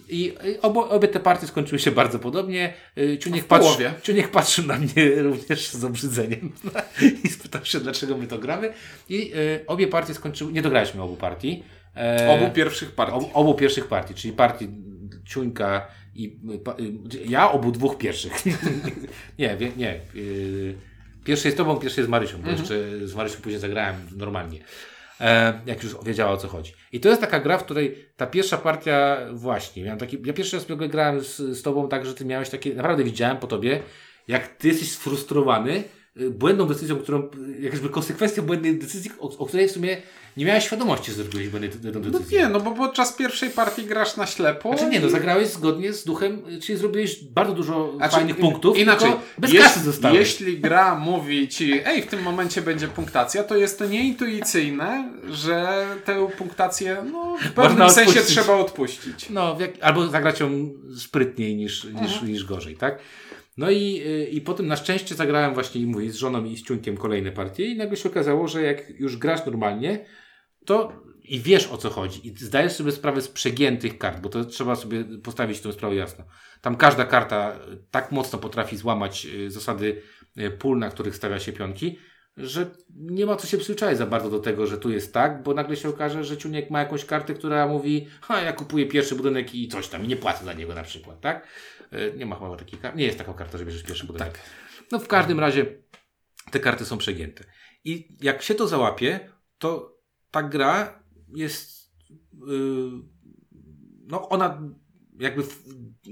[0.10, 2.74] I obo, obie te partie skończyły się bardzo podobnie.
[2.98, 3.94] Y, Ciuniek, patrzy.
[4.04, 6.52] Ciuniek patrzył na mnie również z obrzydzeniem
[7.24, 8.74] i spytał się, dlaczego my to gramy.
[9.10, 11.64] I y, obie partie skończyły, nie dograliśmy obu partii.
[11.98, 13.16] E, Obu pierwszych partii.
[13.16, 14.70] Obu, obu pierwszych partii, czyli partii
[15.26, 16.76] Ciuńka i y, pa,
[17.26, 18.34] ja obu dwóch pierwszych.
[19.40, 20.00] nie, nie.
[20.16, 20.76] Y,
[21.24, 24.60] pierwszy jest tobą, pierwszy jest Marysią, bo jeszcze z Marysią później zagrałem normalnie.
[25.22, 26.74] E, jak już wiedziała o co chodzi.
[26.92, 30.56] I to jest taka gra, w której ta pierwsza partia właśnie, miałem taki, ja pierwszy
[30.56, 33.80] raz grałem z, z tobą tak, że ty miałeś takie, naprawdę widziałem po tobie,
[34.28, 35.84] jak ty jesteś sfrustrowany
[36.30, 39.98] błędną decyzją, którą, y, jakby konsekwencją błędnej decyzji, o, o której w sumie
[40.38, 42.40] nie miałeś świadomości, że zrobiłeś błędną No decyzję.
[42.40, 44.70] nie, no bo podczas pierwszej partii grasz na ślepo.
[44.78, 48.78] Znaczy nie, no zagrałeś zgodnie z duchem, y, czyli zrobiłeś bardzo dużo Znaczy, fajnych punktów,
[48.78, 50.18] Inaczej, bez jeśli, kasy zostałeś.
[50.20, 55.86] jeśli gra mówi ci, ej, w tym momencie będzie punktacja, to jest to nieintuicyjne, że
[56.06, 58.38] tę punktację no, w pewnym Można sensie odpuścić.
[58.38, 59.30] trzeba odpuścić.
[59.30, 62.28] No, jak, albo zagrać ją sprytniej niż, niż, Mhm.
[62.32, 63.00] niż gorzej, tak?
[63.58, 66.98] No i, y, i potem na szczęście zagrałem właśnie, mówię, z żoną i z ciunkiem
[66.98, 70.06] kolejne partie i nagle się okazało, że jak już grasz normalnie,
[70.66, 74.46] to i wiesz o co chodzi i zdajesz sobie sprawę z przegiętych kart, bo to
[74.46, 76.26] trzeba sobie postawić tę sprawę jasno.
[76.62, 77.60] Tam każda karta
[77.92, 80.02] tak mocno potrafi złamać y, zasady
[80.38, 81.98] y, pól, na których stawia się pionki,
[82.38, 85.54] że nie ma co się przyzwyczaić za bardzo do tego, że tu jest tak, bo
[85.54, 89.56] nagle się okaże, że Ciuniek ma jakąś kartę, która mówi, ha, ja kupuję pierwszy budynek
[89.56, 91.48] i coś tam i nie płacę za niego na przykład, tak?
[91.94, 94.34] Y, Nie ma chyba takiej karty, nie jest taka karta, że bierzesz pierwszy budynek.
[94.34, 94.42] Tak.
[94.92, 95.66] No w każdym razie
[96.52, 97.44] te karty są przegięte.
[97.84, 99.98] I jak się to załapie, to
[100.32, 101.04] ta gra
[101.36, 101.92] jest,
[102.48, 102.92] yy,
[104.08, 104.62] no ona
[105.20, 105.44] jakby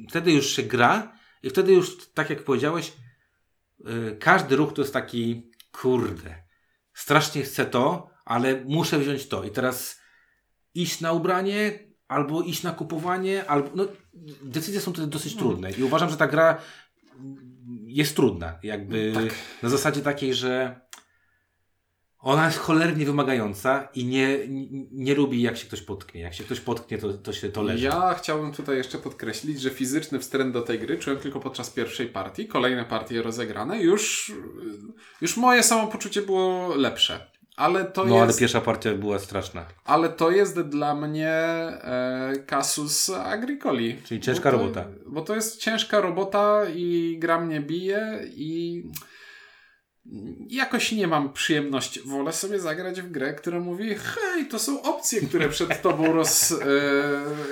[0.10, 2.94] wtedy już się gra i wtedy już, tak jak powiedziałeś,
[3.80, 6.44] yy, każdy ruch to jest taki, kurde,
[6.94, 9.44] strasznie chcę to, ale muszę wziąć to.
[9.44, 10.00] I teraz
[10.74, 13.88] iść na ubranie, albo iść na kupowanie, albo, no,
[14.44, 15.72] decyzje są tutaj dosyć trudne.
[15.72, 16.58] I uważam, że ta gra
[17.86, 18.60] jest trudna.
[18.64, 19.14] Jakby
[19.64, 20.82] na zasadzie takiej, że
[22.26, 24.38] ona jest cholernie wymagająca i nie,
[24.92, 26.22] nie, lubi jak się ktoś potknie.
[26.22, 27.86] Jak się ktoś potknie, to, to się to leży.
[27.86, 32.08] Ja chciałbym tutaj jeszcze podkreślić, że fizyczny wstręt do tej gry czułem tylko podczas pierwszej
[32.08, 32.48] partii.
[32.48, 33.82] Kolejne partie rozegrane.
[33.82, 34.32] Już,
[35.22, 37.28] już moje samopoczucie było lepsze.
[37.56, 38.40] Ale to No ale jest...
[38.40, 39.66] pierwsza partia była straszna.
[39.86, 43.98] Ale to jest dla mnie e, kasus agricoli.
[44.04, 44.86] Czyli ciężka Bo to- robota.
[45.06, 48.84] Bo to jest ciężka robota i gra mnie bije i
[50.50, 52.02] jakoś nie mam przyjemności.
[52.06, 56.52] Wolę sobie zagrać w grę, która mówi, hej, to są opcje, które przed tobą, roz,
[56.52, 56.56] e,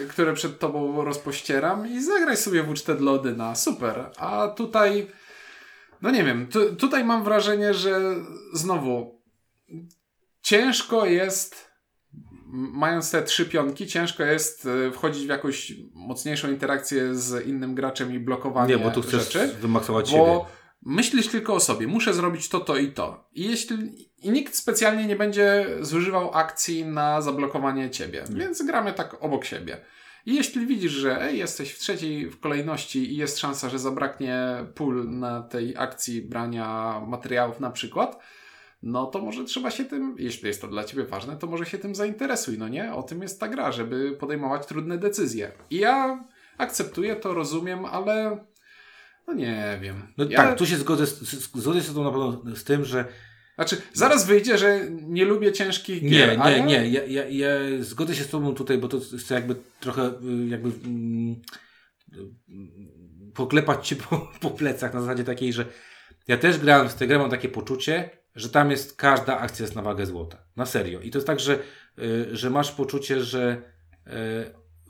[0.09, 3.55] które przed tobą rozpościeram i zagraj sobie w ucztę dla Odyna.
[3.55, 4.11] Super.
[4.17, 5.07] A tutaj,
[6.01, 8.15] no nie wiem, tu, tutaj mam wrażenie, że
[8.53, 9.21] znowu
[10.41, 11.73] ciężko jest
[12.53, 18.13] mając te trzy pionki, ciężko jest e, wchodzić w jakąś mocniejszą interakcję z innym graczem
[18.13, 19.47] i blokowanie Nie, bo tu chcesz rzeczy.
[19.47, 20.62] wymaksować bo siebie.
[20.85, 23.29] Myślisz tylko o sobie, muszę zrobić to, to i to.
[23.33, 23.75] I jeśli
[24.21, 29.77] i nikt specjalnie nie będzie zużywał akcji na zablokowanie ciebie, więc gramy tak obok siebie.
[30.25, 34.65] I jeśli widzisz, że ej, jesteś w trzeciej w kolejności i jest szansa, że zabraknie
[34.75, 38.19] pól na tej akcji brania materiałów na przykład,
[38.83, 41.77] no to może trzeba się tym, jeśli jest to dla ciebie ważne, to może się
[41.77, 42.93] tym zainteresuj, no nie?
[42.93, 45.51] O tym jest ta gra, żeby podejmować trudne decyzje.
[45.69, 46.23] I ja
[46.57, 48.45] akceptuję to, rozumiem, ale
[49.27, 50.13] no nie wiem.
[50.17, 50.37] No ja...
[50.37, 53.05] tak, tu się zgodzę, z- zgodzę się z tą na pewno z tym, że
[53.55, 56.89] Znaczy, zaraz wyjdzie, że nie lubię ciężkich gier, Nie, nie, nie.
[56.89, 57.47] Ja, ja, ja
[57.79, 61.41] zgodzę się z Tobą tutaj, bo to chcę jakby trochę y, jakby mm,
[63.33, 65.65] poklepać Ci po, po plecach na zasadzie takiej, że
[66.27, 69.75] ja też grałem w tę grę, mam takie poczucie, że tam jest każda akcja jest
[69.75, 70.45] na wagę złota.
[70.55, 70.99] Na serio.
[70.99, 71.59] I to jest tak, że,
[71.99, 73.61] y, że masz poczucie, że
[74.07, 74.11] y,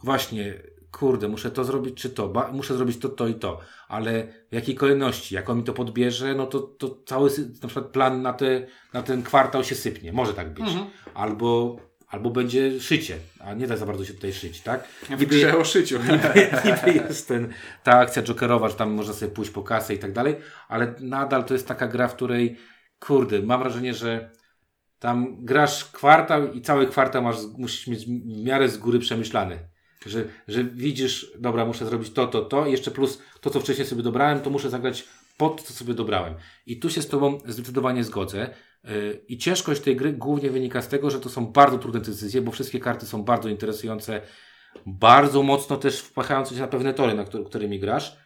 [0.03, 0.53] właśnie
[0.93, 4.55] kurde, muszę to zrobić czy to, ba, muszę zrobić to, to i to, ale w
[4.55, 7.29] jakiej kolejności, jak on mi to podbierze, no to, to cały
[7.61, 10.67] na przykład plan na, te, na ten kwartał się sypnie, może tak być.
[10.67, 10.85] Mhm.
[11.13, 11.77] Albo,
[12.07, 14.87] albo będzie szycie, a nie da za bardzo się tutaj szyć, tak?
[15.09, 15.99] W grze o szyciu.
[16.11, 17.53] niby, niby jest ten,
[17.83, 20.35] ta akcja jokerowa, że tam można sobie pójść po kasę i tak dalej,
[20.67, 22.57] ale nadal to jest taka gra, w której,
[22.99, 24.31] kurde, mam wrażenie, że
[24.99, 28.09] tam grasz kwartał i cały kwartał masz, musisz mieć w
[28.43, 29.72] miarę z góry przemyślany.
[30.05, 33.87] Że, że widzisz, dobra, muszę zrobić to, to, to, i jeszcze plus to, co wcześniej
[33.87, 35.03] sobie dobrałem, to muszę zagrać
[35.37, 36.33] pod to, co sobie dobrałem.
[36.65, 38.49] I tu się z Tobą zdecydowanie zgodzę.
[38.83, 42.41] Yy, I ciężkość tej gry głównie wynika z tego, że to są bardzo trudne decyzje,
[42.41, 44.21] bo wszystkie karty są bardzo interesujące,
[44.85, 48.17] bardzo mocno też wpachające się na pewne tory, na któ- którymi grasz,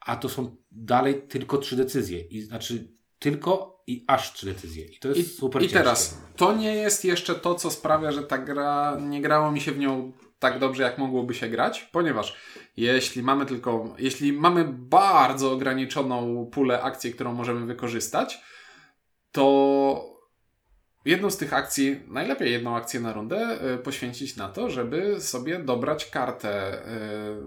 [0.00, 2.20] a to są dalej tylko trzy decyzje.
[2.20, 4.84] I znaczy tylko i aż trzy decyzje.
[4.84, 5.78] I to jest I, super I ciężkie.
[5.78, 9.72] teraz, to nie jest jeszcze to, co sprawia, że ta gra, nie grało mi się
[9.72, 12.36] w nią tak dobrze, jak mogłoby się grać, ponieważ
[12.76, 18.40] jeśli mamy tylko, jeśli mamy bardzo ograniczoną pulę akcji, którą możemy wykorzystać,
[19.32, 20.12] to
[21.04, 25.58] jedną z tych akcji, najlepiej jedną akcję na rundę, y, poświęcić na to, żeby sobie
[25.58, 26.78] dobrać kartę y,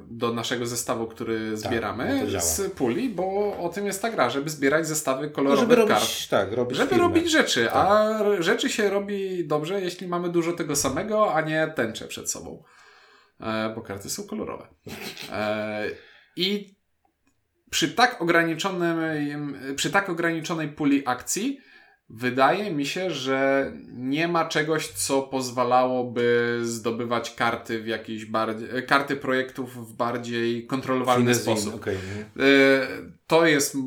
[0.08, 2.44] do naszego zestawu, który zbieramy no to działa.
[2.44, 5.94] z puli, bo o tym jest ta gra, żeby zbierać zestawy No, kolorowych żeby robić,
[5.96, 6.30] kart.
[6.30, 7.04] tak, robić Żeby firmę.
[7.04, 7.76] robić rzeczy, Tak.
[7.76, 12.64] a rzeczy się robi dobrze, jeśli mamy dużo tego samego, a nie tęczę przed sobą.
[13.42, 14.68] E, bo karty są kolorowe.
[15.32, 15.90] E,
[16.36, 16.76] I
[17.70, 18.98] przy tak ograniczonym,
[19.76, 21.60] przy tak ograniczonej puli akcji
[22.10, 29.16] wydaje mi się, że nie ma czegoś, co pozwalałoby zdobywać karty w jakiś bardziej, karty
[29.16, 31.86] projektów w bardziej kontrolowalny Finezin, sposób.
[31.86, 32.44] nie?
[32.46, 32.88] E,
[33.28, 33.78] To jest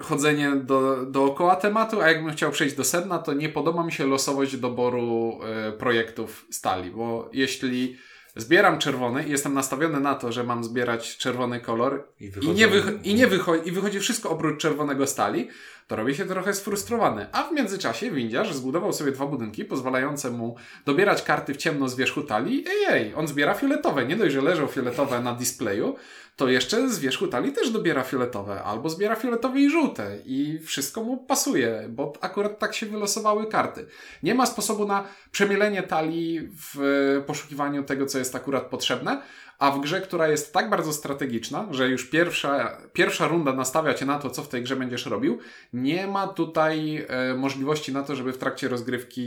[0.00, 4.06] chodzenie do, dookoła tematu, a jakbym chciał przejść do sedna, to nie podoba mi się
[4.06, 5.40] losowość doboru
[5.78, 7.96] projektów stali, bo jeśli
[8.40, 12.68] zbieram czerwony i jestem nastawiony na to, że mam zbierać czerwony kolor I, i nie,
[12.68, 15.48] wycho- i nie wychodzi, i wychodzi wszystko oprócz czerwonego stali,
[15.86, 17.26] to robię się trochę sfrustrowany.
[17.32, 21.96] A w międzyczasie windiarz zbudował sobie dwa budynki pozwalające mu dobierać karty w ciemno z
[21.96, 22.64] wierzchu talii.
[22.68, 24.06] Ej, ej, on zbiera fioletowe.
[24.06, 25.96] Nie dość, że leżą fioletowe na displeju,
[26.40, 28.62] to jeszcze z wierzchu talii też dobiera fioletowe.
[28.62, 30.18] Albo zbiera fioletowe i żółte.
[30.24, 33.86] I wszystko mu pasuje, bo akurat tak się wylosowały karty.
[34.22, 36.80] Nie ma sposobu na przemielenie talii w
[37.18, 39.22] e, poszukiwaniu tego, co jest akurat potrzebne.
[39.58, 44.06] A w grze, która jest tak bardzo strategiczna, że już pierwsza, pierwsza runda nastawia cię
[44.06, 45.38] na to, co w tej grze będziesz robił,
[45.72, 49.22] nie ma tutaj e, możliwości na to, żeby w trakcie rozgrywki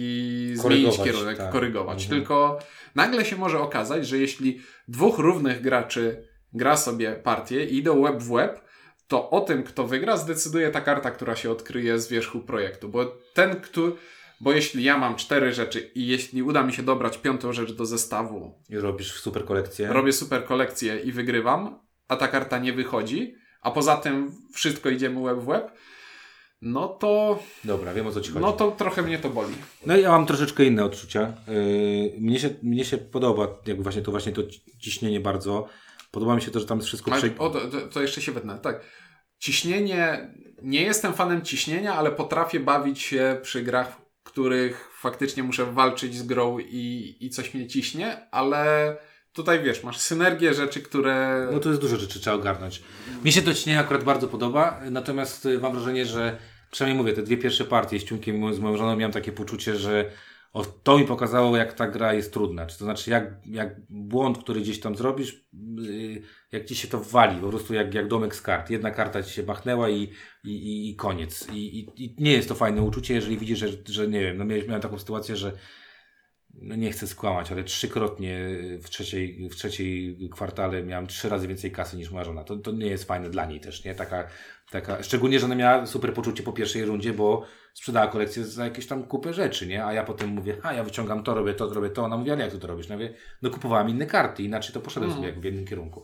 [0.53, 1.51] zmienić Korygować, kierunek, tak.
[1.51, 2.03] korygować.
[2.03, 2.21] Mhm.
[2.21, 2.59] Tylko
[2.95, 8.17] nagle się może okazać, że jeśli dwóch równych graczy gra sobie partię i idą web
[8.17, 8.61] w web,
[9.07, 12.89] to o tym, kto wygra, zdecyduje ta karta, która się odkryje z wierzchu projektu.
[12.89, 13.81] Bo ten, kto.
[14.41, 17.85] Bo jeśli ja mam cztery rzeczy i jeśli uda mi się dobrać piątą rzecz do
[17.85, 19.87] zestawu, I robisz super kolekcję.
[19.87, 25.23] robię super kolekcję i wygrywam, a ta karta nie wychodzi, a poza tym wszystko idziemy
[25.23, 25.71] web w web,
[26.61, 28.45] no to, Dobra, wiem o co ci chodzi.
[28.45, 29.53] no to trochę mnie to boli.
[29.85, 31.33] No i ja mam troszeczkę inne odczucia.
[31.47, 34.41] Yy, mnie, się, mnie się podoba jakby właśnie to, właśnie to
[34.79, 35.67] ciśnienie bardzo.
[36.13, 37.37] Podoba mi się to, że tam jest wszystko prze...
[37.37, 38.59] o, to, to, jeszcze się wetnę.
[38.59, 38.81] Tak.
[39.39, 45.65] Ciśnienie, nie jestem fanem ciśnienia, ale potrafię bawić się przy grach, w których faktycznie muszę
[45.65, 48.97] walczyć z grą i, i coś mnie ciśnie, ale
[49.33, 51.47] tutaj wiesz, masz synergię rzeczy, które...
[51.51, 52.83] No to jest dużo rzeczy, trzeba ogarnąć.
[53.23, 56.37] Mnie się to ciśnienie akurat bardzo podoba, natomiast mam wrażenie, że
[56.71, 60.11] przynajmniej mówię, te dwie pierwsze partie z Ciunkiem z moją żoną miałem takie poczucie, że
[60.53, 62.65] o, to mi pokazało, jak ta gra jest trudna.
[62.65, 65.45] Czy to znaczy, jak, jak błąd, który gdzieś tam zrobisz,
[65.77, 68.69] yy, jak ci się to wali, po prostu jak, jak domek z kart.
[68.69, 70.09] Jedna karta ci się machnęła i,
[70.43, 71.47] i, i, koniec.
[71.53, 74.45] I, i, I nie jest to fajne uczucie, jeżeli widzisz, że, że nie wiem, no
[74.45, 75.51] miałem, miałem taką sytuację, że
[76.53, 78.49] no nie chcę skłamać, ale trzykrotnie
[78.83, 82.43] w trzeciej, w trzeciej kwartale miałem trzy razy więcej kasy niż moja żona.
[82.43, 83.95] To, to nie jest fajne dla niej też, nie?
[83.95, 84.27] Taka,
[84.73, 88.87] taka, szczególnie, że ona miała super poczucie po pierwszej rundzie, bo sprzedała kolekcję za jakieś
[88.87, 89.85] tam kupę rzeczy, nie?
[89.85, 92.03] A ja potem mówię, a ja wyciągam to, robię to, robię to.
[92.03, 92.89] Ona mówi, ale jak ty to robisz?
[92.89, 95.29] No, mówię, no kupowałam inne karty, inaczej to poszedłem Mhm.
[95.29, 96.03] sobie w jednym kierunku.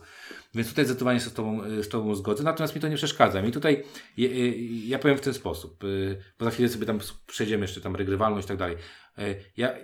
[0.54, 3.40] Więc tutaj zdecydowanie się z tobą, z tobą zgodzę, natomiast mi to nie przeszkadza.
[3.40, 3.82] I tutaj
[4.16, 7.80] je, je, ja powiem w ten sposób, y, bo za chwilę sobie tam przejdziemy jeszcze
[7.80, 8.76] tam regrywalność i tak dalej.
[9.18, 9.74] Y, Ja,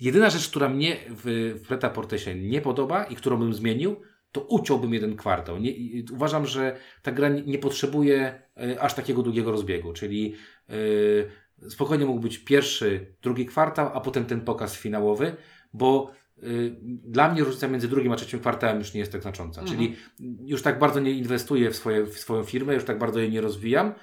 [0.00, 3.96] jedyna rzecz, która mnie w, w Preta Portesie nie podoba i którą bym zmienił,
[4.36, 5.58] to uciąłbym jeden kwartał.
[5.58, 5.72] Nie,
[6.12, 10.34] uważam, że ta gra nie, potrzebuje y, aż takiego długiego rozbiegu, czyli
[10.70, 15.36] y, spokojnie mógł być pierwszy, drugi kwartał, a potem ten pokaz finałowy,
[15.72, 19.60] bo y, dla mnie różnica między drugim a trzecim kwartałem już nie jest tak znacząca.
[19.60, 19.78] Mhm.
[19.78, 19.96] Czyli
[20.44, 23.40] już tak bardzo nie inwestuję w, swoje, w swoją firmę, już tak bardzo jej nie
[23.40, 23.94] rozwijam.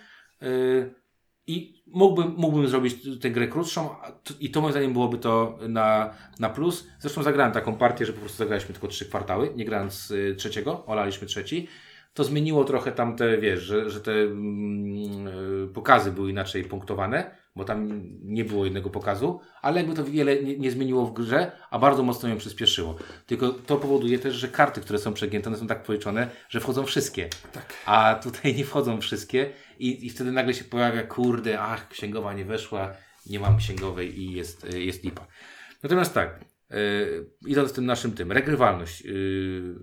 [1.48, 3.90] I mógłbym, mógłbym zrobić tę grę krótszą
[4.40, 6.88] i to moim zdaniem byłoby to na, na plus.
[7.00, 10.86] Zresztą zagrałem taką partię, że po prostu zagraliśmy tylko trzy kwartały, nie grając y, trzeciego,
[10.86, 11.68] olaliśmy trzeci.
[12.14, 17.43] To zmieniło trochę tam te, wiesz, że, że te mm, y, pokazy były inaczej punktowane,
[17.56, 21.52] bo tam nie było jednego pokazu, ale jakby to wiele nie, nie zmieniło w grze,
[21.72, 22.96] a bardzo mocno ją przyspieszyło.
[23.26, 26.86] Tylko to powoduje też, że karty, które są przegięte, one są tak policzone, że wchodzą
[26.86, 27.30] wszystkie.
[27.52, 27.74] Tak.
[27.86, 32.46] A tutaj nie wchodzą wszystkie i, i wtedy nagle się pojawia, kurde, ach, księgowa nie
[32.46, 32.94] weszła,
[33.26, 35.28] nie mam księgowej i jest, jest lipa.
[35.84, 36.53] Natomiast tak,
[37.48, 39.76] idąc tym naszym tym, regrywalność, yy,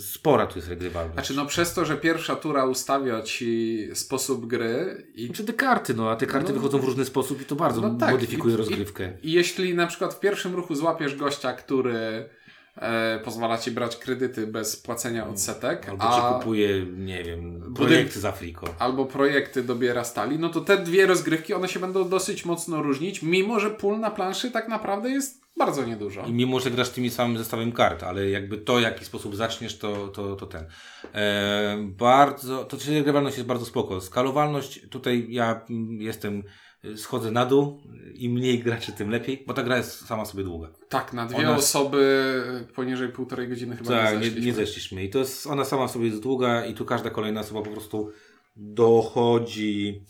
[0.00, 1.14] spora tu jest regrywalność.
[1.14, 5.94] Znaczy, no przez to, że pierwsza tura ustawia ci sposób gry i Znaczy te karty,
[5.94, 6.54] no, a te karty No.
[6.54, 9.12] wychodzą w różny sposób i to bardzo No tak, modyfikuje i- rozgrywkę.
[9.22, 12.28] I jeśli na przykład w pierwszym ruchu złapiesz gościa, który
[12.76, 18.20] e, pozwala ci brać kredyty bez płacenia odsetek, Albo a, ci kupuje, nie wiem, projekty
[18.20, 18.74] z Afriko.
[18.78, 23.22] albo projekty dobiera stali, no to te dwie rozgrywki, one się będą dosyć mocno różnić,
[23.22, 26.24] mimo że pól na planszy tak naprawdę jest bardzo niedużo.
[26.26, 29.78] I mimo, że grasz tymi samym zestawem kart, ale jakby to, w jaki sposób zaczniesz,
[29.78, 30.66] to, to, to ten.
[31.14, 34.00] E, bardzo, to czyli regrywalność jest bardzo spoko.
[34.00, 35.64] Skalowalność, tutaj ja
[35.98, 36.42] jestem,
[36.84, 37.82] y, schodzę na dół,
[38.14, 40.68] im mniej graczy, tym lepiej, bo ta gra jest sama sobie długa.
[40.88, 44.46] Tak, na dwie Ona- osoby poniżej półtorej godziny chyba Tak, nie nie, zeszliśmy.
[44.46, 45.04] nie zeszliśmy.
[45.04, 48.10] I to jest, ona sama sobie jest długa i tu każda kolejna osoba po prostu
[48.56, 50.04] dochodzi,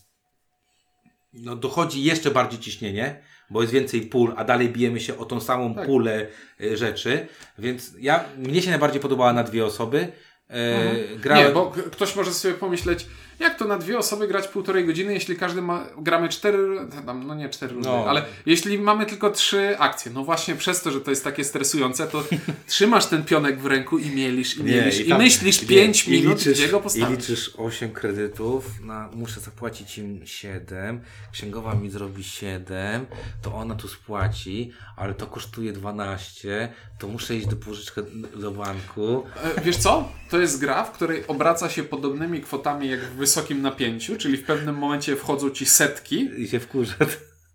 [1.32, 5.40] no dochodzi jeszcze bardziej ciśnienie, bo jest więcej pól, a dalej bijemy się o tą
[5.40, 5.86] samą Tak.
[5.86, 6.26] pulę
[6.60, 7.26] y, rzeczy,
[7.58, 10.12] więc ja, mnie się najbardziej podobała na dwie osoby.
[10.50, 13.06] E, grałem, Nie, bo ktoś może sobie pomyśleć,
[13.38, 16.58] jak to na dwie osoby grać półtorej godziny, jeśli każdy ma, gramy cztery,
[17.06, 18.04] tam, no nie cztery rundy, No.
[18.08, 22.06] ale jeśli mamy tylko trzy akcje, no właśnie przez to, że to jest takie stresujące,
[22.06, 22.24] to
[22.66, 26.10] trzymasz ten pionek w ręku i mielisz, i mielisz, i, tam- myślisz nie, pięć i
[26.10, 27.20] minut, liczysz, gdzie go I postawić.
[27.20, 31.00] liczysz 8 kredytów, na, muszę zapłacić im 7,
[31.32, 33.06] księgowa mi zrobi 7,
[33.42, 38.02] to ona tu spłaci, ale to kosztuje 12, to muszę iść do pożyczkę
[38.36, 39.24] do banku.
[39.56, 40.08] E, Wiesz co?
[40.30, 44.44] To jest gra, w której obraca się podobnymi kwotami jak w wysokim napięciu, czyli w
[44.44, 46.94] pewnym momencie wchodzą ci setki, I się wkurza.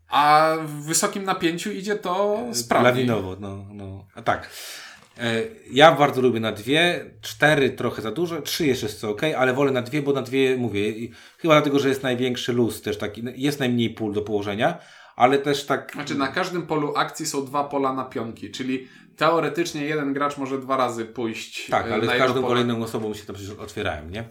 [0.07, 2.89] a w wysokim napięciu idzie to sprawnie.
[2.89, 4.07] Lawinowo, no, no.
[4.15, 4.49] A tak.
[5.19, 9.21] E, Ja bardzo lubię na dwie, cztery trochę za dużo, trzy jeszcze jest co ok,
[9.37, 10.93] ale wolę na dwie, bo na dwie mówię,
[11.37, 14.77] chyba dlatego, że jest największy luz też taki, jest najmniej pól do położenia,
[15.15, 19.85] ale też tak Znaczy na każdym polu akcji są dwa pola na pionki, czyli teoretycznie
[19.85, 23.33] jeden gracz może dwa razy pójść Tak, e, ale z każdą kolejną osobą się to
[23.33, 24.23] przecież otwierałem, nie?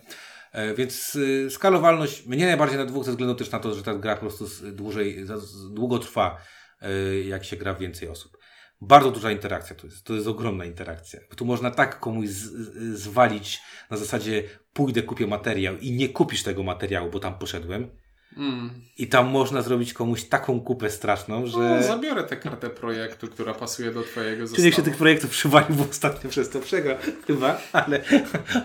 [0.59, 3.95] E, Więc y, skalowalność mnie najbardziej na dwóch ze względu też na to, że ta
[3.95, 5.27] gra po prostu dłużej,
[5.71, 6.41] długo trwa,
[6.83, 8.39] y, jak się gra więcej osób.
[8.81, 11.21] Bardzo duża interakcja to jest, to jest ogromna interakcja.
[11.37, 12.53] Tu można tak komuś z,
[12.99, 14.43] zwalić na zasadzie
[14.73, 17.91] pójdę, kupię materiał i nie kupisz tego materiału, bo tam poszedłem.
[18.37, 18.71] Mm.
[18.99, 21.59] I tam można zrobić komuś taką kupę straszną, że...
[21.59, 24.85] No, zabiorę tę kartę projektu, która pasuje do twojego Człowiek się zestawu.
[24.89, 28.01] tych projektów przywalił bo ostatnio przez to przegra chyba, ale,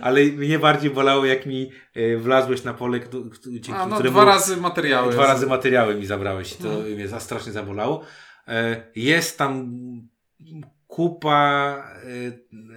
[0.02, 2.99] ale mnie bardziej bolało jak mi e, wlazłeś na pole,
[3.47, 5.13] dzięki A, no któremu dwa razy materiały.
[5.13, 6.80] dwa razy materiały mi zabrałeś i to No.
[6.80, 8.04] mnie za strasznie zabolało.
[8.47, 9.71] E, Jest tam
[10.88, 11.76] kupa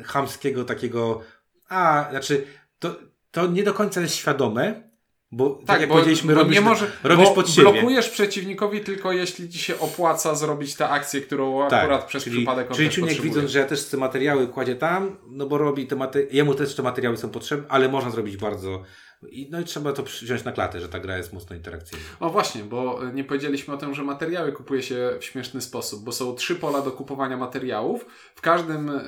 [0.01, 1.21] e, chamskiego takiego,
[1.69, 2.45] a znaczy
[2.79, 2.97] to,
[3.31, 4.86] to nie do końca jest świadome,
[5.33, 7.73] Bo tak, Tak, jak bo, powiedzieliśmy, bo robisz, nie może, robisz bo pod siebie.
[7.73, 12.37] blokujesz przeciwnikowi tylko jeśli ci się opłaca zrobić tę akcję, którą akurat przez Tak, czyli,
[12.37, 15.87] przypadek on Czyli Czuniek widząc, że ja też te materiały kładzie tam, no bo robi
[15.87, 16.23] te mate...
[16.23, 18.83] jemu też te materiały są potrzebne, ale można zrobić bardzo...
[19.31, 22.05] I, no i trzeba to wziąć na klatę, że ta gra jest mocno interakcyjna.
[22.21, 26.13] O właśnie, bo nie powiedzieliśmy o tym, że materiały kupuje się w śmieszny sposób, bo
[26.13, 28.07] są trzy pola do kupowania materiałów.
[28.35, 29.03] W każdym e,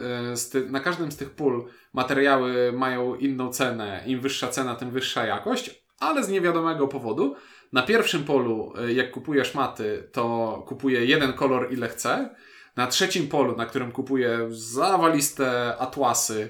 [0.53, 4.03] ty, na każdym z tych pól materiały mają inną cenę.
[4.07, 7.37] Im wyższa cena, tym wyższa jakość, ale z niewiadomego powodu.
[7.73, 12.35] Na pierwszym polu, e, jak kupujesz maty, to kupuję jeden kolor ile chcę.
[12.77, 16.49] Na trzecim polu, na którym kupuję zawaliste atłasy,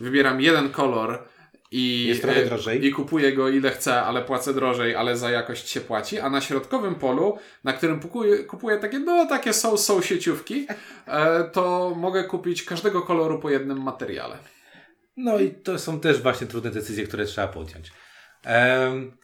[0.00, 1.24] wybieram jeden kolor
[1.70, 2.86] i, drożej.
[2.86, 6.18] i kupuję go ile chcę, ale płacę drożej, ale za jakość się płaci.
[6.18, 10.66] A na środkowym polu, na którym kupuję, kupuję takie, no takie są, są sieciówki,
[11.06, 14.38] e, to mogę kupić każdego koloru po jednym materiale.
[15.16, 17.92] No i to są też właśnie trudne decyzje, które trzeba podjąć.
[18.44, 19.16] Em,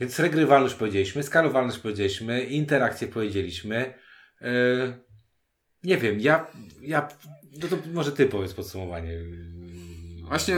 [0.00, 3.94] więc regrywalność powiedzieliśmy, skalowalność powiedzieliśmy, interakcję powiedzieliśmy.
[5.84, 6.46] Nie wiem, ja,
[6.80, 7.08] ja
[7.62, 9.12] no to może ty powiedz podsumowanie.
[10.22, 10.56] Właśnie,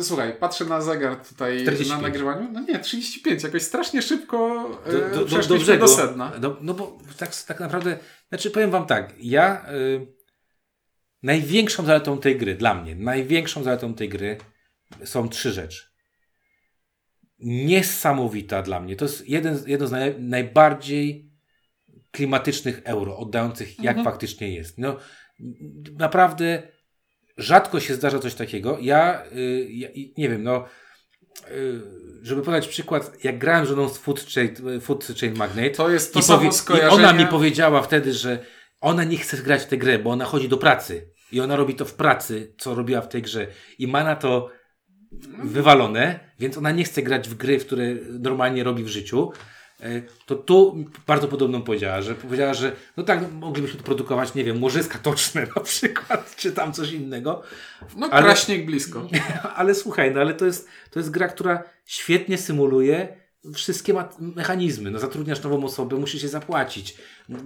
[0.00, 1.88] słuchaj, patrzę na zegar tutaj 45.
[1.88, 2.48] na nagrywaniu.
[2.52, 6.32] No nie, 35, jakoś strasznie szybko e, Do, do, do, do sedna.
[6.40, 7.98] No, no bo tak, tak naprawdę,
[8.28, 10.06] znaczy powiem wam tak, ja y,
[11.22, 14.38] największą zaletą tej gry, dla mnie, największą zaletą tej gry
[15.04, 15.89] są trzy rzeczy.
[17.40, 18.96] Niesamowita dla mnie.
[18.96, 21.30] To jest jeden, z- jedno z naj, najbardziej
[22.10, 24.04] klimatycznych euro, oddających jak Mhm.
[24.04, 24.78] faktycznie jest.
[24.78, 24.96] No,
[25.98, 26.62] naprawdę
[27.36, 28.78] rzadko się zdarza coś takiego.
[28.80, 29.88] Ja, y, ja
[30.18, 30.64] nie wiem, no
[31.50, 31.80] y,
[32.22, 36.12] żeby podać przykład, jak grałem z żoną z Food Chain, Food Chain Magnate To jest
[36.14, 38.38] to i, samo i ona mi powiedziała wtedy, że
[38.80, 41.74] ona nie chce grać w tę grę, bo ona chodzi do pracy i ona robi
[41.74, 43.46] to w pracy, co robiła w tej grze
[43.78, 44.50] i ma na to
[45.44, 49.32] wywalone, więc ona nie chce grać w gry, w które normalnie robi w życiu.
[49.80, 54.34] E, To tu bardzo podobną powiedziała, że powiedziała, że no tak, no, moglibyśmy tu produkować,
[54.34, 57.42] nie wiem, morzyska toczne na przykład, czy tam coś innego,
[57.96, 59.08] No, ale- kraśnik blisko.
[59.56, 63.08] ale słuchaj, no ale to jest, to jest gra, która świetnie symuluje
[63.54, 64.90] wszystkie mechanizmy.
[64.90, 66.96] No zatrudniasz nową osobę, musisz się zapłacić.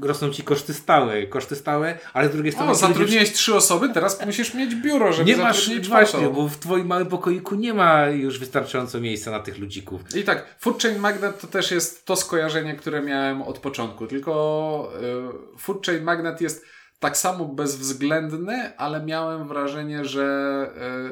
[0.02, 2.70] Rosną ci koszty stałe, koszty stałe, ale z drugiej strony...
[2.70, 6.28] O, ci ludzie- zatrudniłeś trzy osoby, teraz musisz mieć biuro, żeby Nie masz, zatrudnić właśnie,
[6.28, 10.16] bo w twoim małym pokoiku nie ma już wystarczająco miejsca na tych ludzików.
[10.16, 14.06] I tak, Food Chain Magnet to też jest to skojarzenie, które miałem od początku.
[14.06, 14.92] Tylko
[15.54, 16.64] y, Food Chain Magnet jest
[16.98, 20.24] tak samo bezwzględny, ale miałem wrażenie, że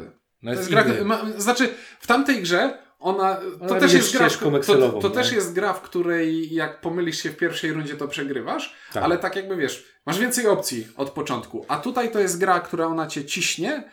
[0.04, 0.10] y,
[0.42, 1.68] No jest gra, ma, znaczy
[2.00, 4.28] w tamtej grze ona, to Ona też jest gra,
[4.66, 8.74] to, to też jest gra, w której jak pomylisz się w pierwszej rundzie, to przegrywasz,
[8.92, 9.02] Tak.
[9.04, 11.64] ale tak jakby wiesz, masz więcej opcji od początku.
[11.68, 13.84] A tutaj to jest gra, która ona cię ciśnie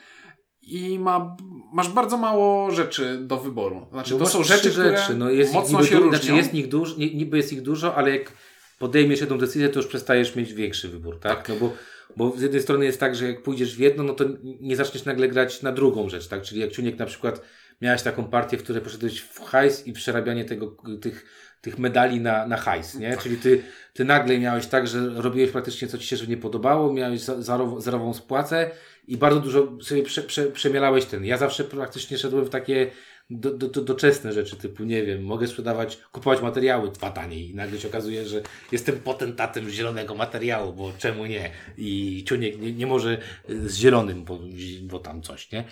[0.61, 1.37] i ma,
[1.73, 3.87] masz bardzo mało rzeczy do wyboru.
[3.91, 5.15] Znaczy, No to są rzeczy, które rzeczy.
[5.15, 6.19] No jest mocno niby się du- różnią.
[6.19, 8.31] Znaczy jest ich dużo, ni- niby jest ich dużo, ale jak
[8.79, 11.49] podejmiesz jedną decyzję, to już przestajesz mieć większy wybór, tak?
[11.49, 11.73] No bo,
[12.17, 14.25] bo z jednej strony jest tak, że jak pójdziesz w jedno, no to
[14.61, 16.41] nie zaczniesz nagle grać na drugą rzecz, tak?
[16.41, 17.41] Czyli jak Ciuniek na przykład
[17.81, 21.25] miałeś taką partię, w której poszedłeś w hajs i przerabianie tego, tych,
[21.61, 23.17] tych medali na, na hajs, nie?
[23.17, 23.63] Czyli ty,
[23.93, 27.41] ty nagle miałeś tak, że robiłeś praktycznie co Ci się że nie podobało, miałeś za-
[27.41, 28.71] zero- zerową spłacę
[29.07, 31.25] i bardzo dużo sobie prze, prze, przemielałeś ten.
[31.25, 32.91] Ja zawsze praktycznie szedłem w takie
[33.29, 37.55] do, do, do, doczesne rzeczy, typu nie wiem, mogę sprzedawać, kupować materiały dwa taniej i
[37.55, 41.51] nagle się okazuje, że jestem potentatem zielonego materiału, bo czemu nie?
[41.77, 43.17] I Ciuniek nie, nie może
[43.49, 44.39] y, z zielonym, bo,
[44.81, 45.63] bo tam coś, nie?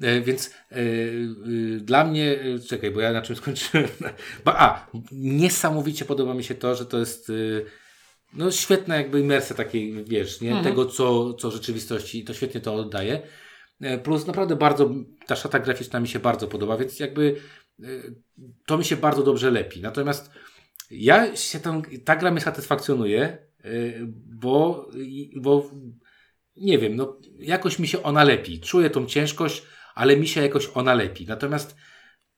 [0.00, 3.88] E, więc e, y, dla mnie, e, czekaj, bo ja na czym skończyłem?
[4.44, 7.64] A, niesamowicie podoba mi się to, że to jest y,
[8.34, 10.62] no świetna jakby imersja takiej, wiesz, nie?
[10.62, 13.22] Tego, co, co rzeczywistości, to świetnie to oddaje.
[13.80, 14.90] E, Plus naprawdę bardzo,
[15.26, 17.36] ta szata graficzna mi się bardzo podoba, więc jakby
[17.82, 17.86] e,
[18.66, 19.80] to mi się bardzo dobrze lepi.
[19.80, 20.30] Natomiast
[20.90, 23.38] ja się tam, ta gra mnie satysfakcjonuje, e,
[24.26, 24.88] bo,
[25.36, 25.70] bo
[26.56, 28.60] nie wiem, no jakoś mi się ona lepi.
[28.60, 29.62] Czuję tą ciężkość,
[29.94, 31.26] ale mi się jakoś ona lepi.
[31.26, 31.76] Natomiast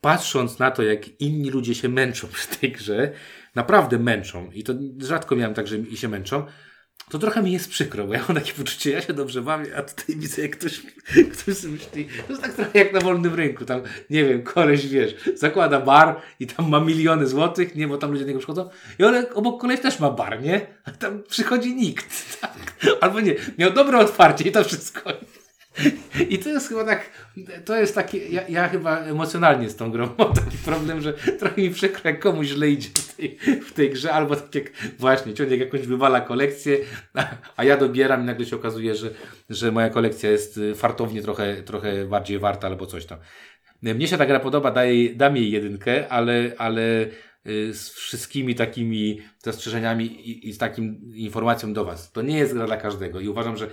[0.00, 3.12] patrząc na to, jak inni ludzie się męczą przy tej grze,
[3.54, 6.46] naprawdę męczą i to rzadko miałem tak, że się męczą,
[7.10, 9.82] to trochę mi jest przykro, bo ja mam takie poczucie, ja się dobrze bawię, a
[9.82, 10.82] tutaj widzę, jak ktoś,
[11.32, 13.80] ktoś myśli, to jest tak trochę jak na wolnym rynku, tam,
[14.10, 18.24] nie wiem, koleś, wiesz, zakłada bar i tam ma miliony złotych, nie, bo tam ludzie
[18.24, 22.06] do niego przychodzą i on obok koleś też ma bar, nie, a tam przychodzi nikt,
[22.40, 22.52] tak?
[23.00, 25.12] albo nie, miał dobre otwarcie i to wszystko.
[26.28, 27.10] I to jest chyba tak,
[27.64, 31.62] to jest takie, ja, ja chyba emocjonalnie z tą grą mam taki problem, że trochę
[31.62, 35.34] mi przykro, jak komuś źle idzie w tej, w tej grze, albo tak jak właśnie
[35.34, 36.78] Ciągnik jakąś wywala kolekcję,
[37.14, 39.10] a, a ja dobieram i nagle się okazuje, że,
[39.50, 43.18] że moja kolekcja jest y, fartownie trochę, trochę bardziej warta albo coś tam.
[43.82, 47.06] Mnie się ta gra podoba, daje, dam jej jedynkę, ale, ale
[47.46, 52.12] y, z wszystkimi takimi zastrzeżeniami i, i z takim informacją do Was.
[52.12, 53.70] To nie jest gra dla każdego i uważam, że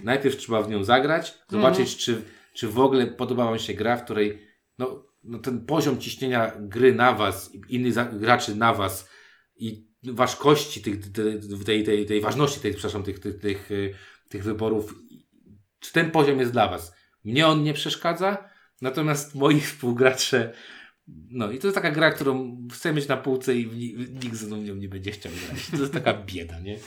[0.00, 2.22] najpierw trzeba w nią zagrać, zobaczyć, czy,
[2.54, 6.94] czy w ogóle podoba Wam się gra, w której no, no ten poziom ciśnienia gry
[6.94, 9.10] na Was, innych graczy na Was
[9.56, 13.94] i ważkości tych, tej, tej, tej, tej ważności tej, przepraszam, tych, tych, tych, y,
[14.28, 14.94] tych wyborów,
[15.80, 16.94] czy ten poziom jest dla Was.
[17.24, 18.48] Mnie on nie przeszkadza,
[18.82, 20.52] natomiast moi współgracze
[21.30, 23.94] no i to jest taka gra, którą chcę mieć na półce i ni-
[24.24, 25.66] nikt ze mną nią nie będzie chciał grać.
[25.70, 26.78] To jest taka bieda, nie?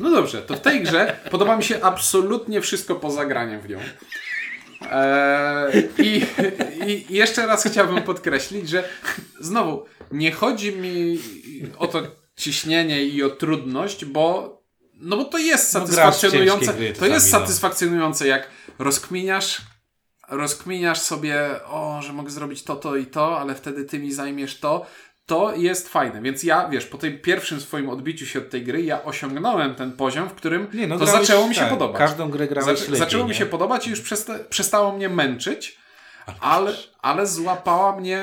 [0.00, 3.78] No dobrze, to w tej grze podoba mi się absolutnie wszystko poza graniem w nią.
[4.90, 6.22] Eee, i,
[6.90, 8.88] I jeszcze raz chciałbym podkreślić, że
[9.40, 11.18] znowu nie chodzi mi
[11.78, 12.02] o to
[12.36, 14.60] ciśnienie i o trudność, bo
[14.94, 16.74] no bo to jest No, satysfakcjonujące.
[16.74, 17.38] gry to jest no.
[17.38, 18.48] satysfakcjonujące, jak
[18.78, 19.60] rozkminiasz
[20.30, 24.60] rozkminiasz sobie, o, że mogę zrobić to, to i to, ale wtedy ty mi zajmiesz
[24.60, 24.86] to,
[25.26, 26.22] to jest fajne.
[26.22, 29.92] Więc ja, wiesz, po tym pierwszym swoim odbiciu się od tej gry, ja osiągnąłem ten
[29.92, 31.98] poziom, w którym to no grałeś- zaczęło mi się tak, podobać.
[31.98, 33.36] Każdą grę grałeś Zaczę- lepiej, zaczęło mi nie?
[33.36, 35.78] się podobać i już przesta- przestało mnie męczyć,
[36.40, 36.72] ale,
[37.02, 38.22] ale złapała mnie,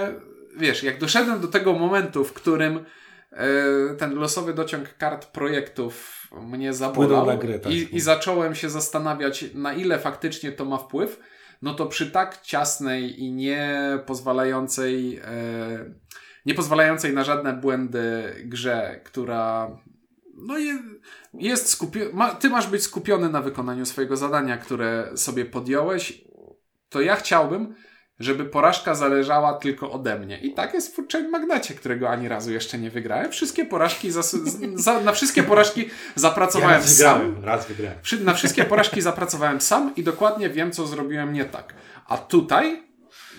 [0.57, 2.85] wiesz, jak doszedłem do tego momentu, w którym
[3.31, 3.45] e,
[3.97, 7.71] ten losowy dociąg kart projektów mnie zabolał grę, tak.
[7.71, 11.19] i, i zacząłem się zastanawiać, na ile faktycznie to ma wpływ,
[11.61, 15.93] no to przy tak ciasnej i nie pozwalającej, e,
[16.45, 19.77] nie pozwalającej na żadne błędy grze, która
[20.37, 20.79] no je,
[21.33, 26.23] jest skupiona, ma, ty masz być skupiony na wykonaniu swojego zadania, które sobie podjąłeś,
[26.89, 27.75] to ja chciałbym,
[28.19, 30.39] żeby porażka zależała tylko ode mnie.
[30.39, 33.31] I tak jest w Food Magnacie, którego ani razu jeszcze nie wygrałem.
[33.31, 37.19] Wszystkie porażki, zas, z- za, na wszystkie porażki Ja zapracowałem raz sam.
[37.21, 37.97] wygrałem, raz wygrałem.
[38.21, 41.73] Na wszystkie porażki zapracowałem sam i dokładnie wiem, co zrobiłem nie tak.
[42.07, 42.83] A tutaj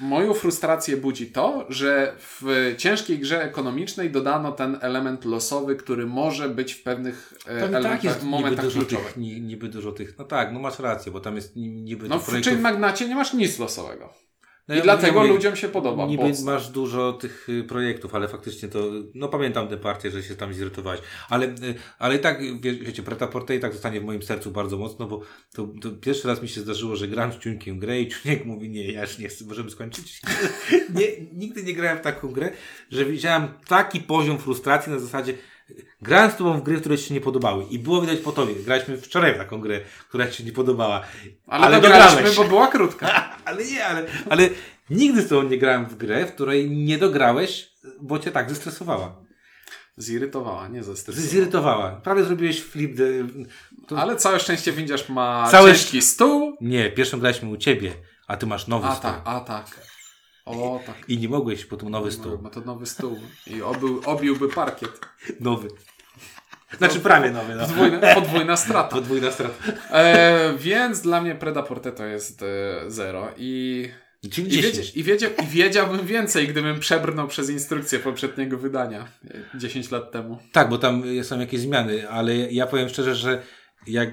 [0.00, 6.48] moją frustrację budzi to, że w ciężkiej grze ekonomicznej dodano ten element losowy, który może
[6.48, 9.06] być w pewnych e, Tam tak jest niby momentach dużo, kluczowych.
[9.06, 12.14] tych, niby dużo tych, no tak, no masz rację, bo tam jest ni- niby No
[12.16, 14.12] tych w projektów- Magnacie nie masz nic losowego.
[14.68, 16.06] No I ja dlatego mówię, ludziom się podoba.
[16.06, 20.22] Niby Bo- masz dużo tych y, projektów, ale faktycznie to, no pamiętam tę partię, że
[20.22, 21.00] się tam zirytowałeś.
[21.28, 24.50] Ale, y, ale i tak, wie, wiecie, Preta Porte i tak zostanie w moim sercu
[24.50, 25.20] bardzo mocno, bo
[25.54, 28.70] to, to pierwszy raz mi się zdarzyło, że gram z Ciunkiem grę i Ciuniek mówi,
[28.70, 30.20] nie, ja już nie chcę, możemy skończyć.
[30.94, 32.50] nie, nigdy nie grałem w taką grę,
[32.90, 35.34] że widziałem taki poziom frustracji na zasadzie,
[36.02, 38.54] grałem z tobą w gry, które ci się nie podobały i było widać po tobie.
[38.54, 41.02] Graliśmy wczoraj w taką grę, która ci się nie podobała.
[41.46, 43.08] Ale, ale dograliśmy, bo była krótka.
[43.44, 44.48] Ale nie, ale, ale
[44.90, 49.16] nigdy z tobą nie grałem w grę, w której nie dograłeś, bo cię tak zestresowała.
[49.96, 51.30] Zirytowała, nie zestresowała.
[51.30, 51.90] Zirytowała.
[51.90, 52.94] Prawie zrobiłeś flip.
[52.94, 53.04] De...
[53.86, 53.98] To...
[53.98, 56.56] Ale całe szczęście windziarz ma Całe ciężki stół.
[56.60, 57.92] Nie, pierwszą graliśmy u ciebie,
[58.26, 59.10] a ty masz nowy A stół.
[59.10, 59.66] tak, a tak.
[60.48, 60.96] O tak.
[61.08, 62.38] I nie mogłeś, bo to nowy stół.
[62.42, 63.16] Ma to nowy stół.
[63.46, 65.00] I obył, obiłby parkiet.
[65.40, 65.68] Nowy.
[66.78, 67.54] Znaczy prawie nowy.
[67.54, 67.66] No.
[67.66, 68.96] Podwójna, podwójna strata.
[68.98, 69.54] Podwójna strata.
[69.90, 72.46] E, więc dla mnie Preda Porte to jest e,
[72.86, 73.28] zero.
[73.36, 73.88] I,
[74.22, 74.96] i, wiedzia, 10.
[74.96, 79.08] i, wiedział, I wiedziałbym więcej, gdybym przebrnął przez instrukcję poprzedniego wydania
[79.54, 80.38] e, 10 lat temu.
[80.52, 83.42] Tak, bo tam są jakieś zmiany, ale ja powiem szczerze, że
[83.86, 84.10] jak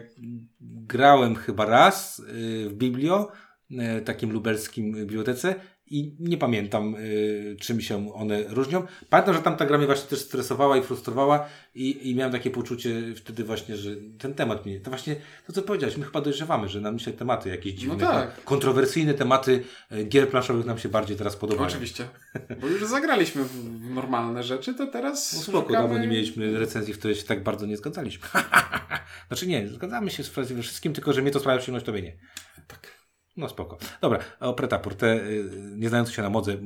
[0.88, 2.24] grałem chyba raz y,
[2.70, 3.32] w Biblio,
[3.72, 5.56] y, takim lubelskim bibliotece
[5.88, 8.84] i nie pamiętam y, czym się one różnią.
[9.10, 12.52] Pamiętam, że tam ta gra mnie właśnie też stresowała i frustrowała i, i miałem takie
[12.52, 15.16] poczucie wtedy właśnie, że ten temat mnie, to właśnie
[15.48, 18.44] to co powiedziałeś, my chyba dojrzewamy, że nam się tematy jakieś dziwne, tak.
[18.44, 21.68] kontrowersyjne tematy y, gier planszowych nam się bardziej teraz podobają.
[21.68, 22.08] Oczywiście.
[22.62, 25.34] Bo już zagraliśmy w normalne rzeczy, to teraz.
[25.34, 28.28] No spoko, szukamy- dawno nie mieliśmy recenzji, w której się tak bardzo nie zgadzaliśmy.
[29.28, 30.30] znaczy nie, zgadzamy się z
[30.62, 32.14] wszystkim, tylko że mnie to sprawia przyjemność, tobie nie.
[33.38, 33.78] No spoko.
[34.02, 36.58] Dobra, o Preta Porte, y, nie znający się na modze,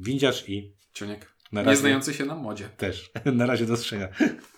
[0.00, 1.34] windziarz i Ciuniek.
[1.52, 1.80] Na Nie razie.
[1.80, 2.68] znający się na modzie.
[2.76, 3.10] też.
[3.24, 4.08] na razie do strzenia.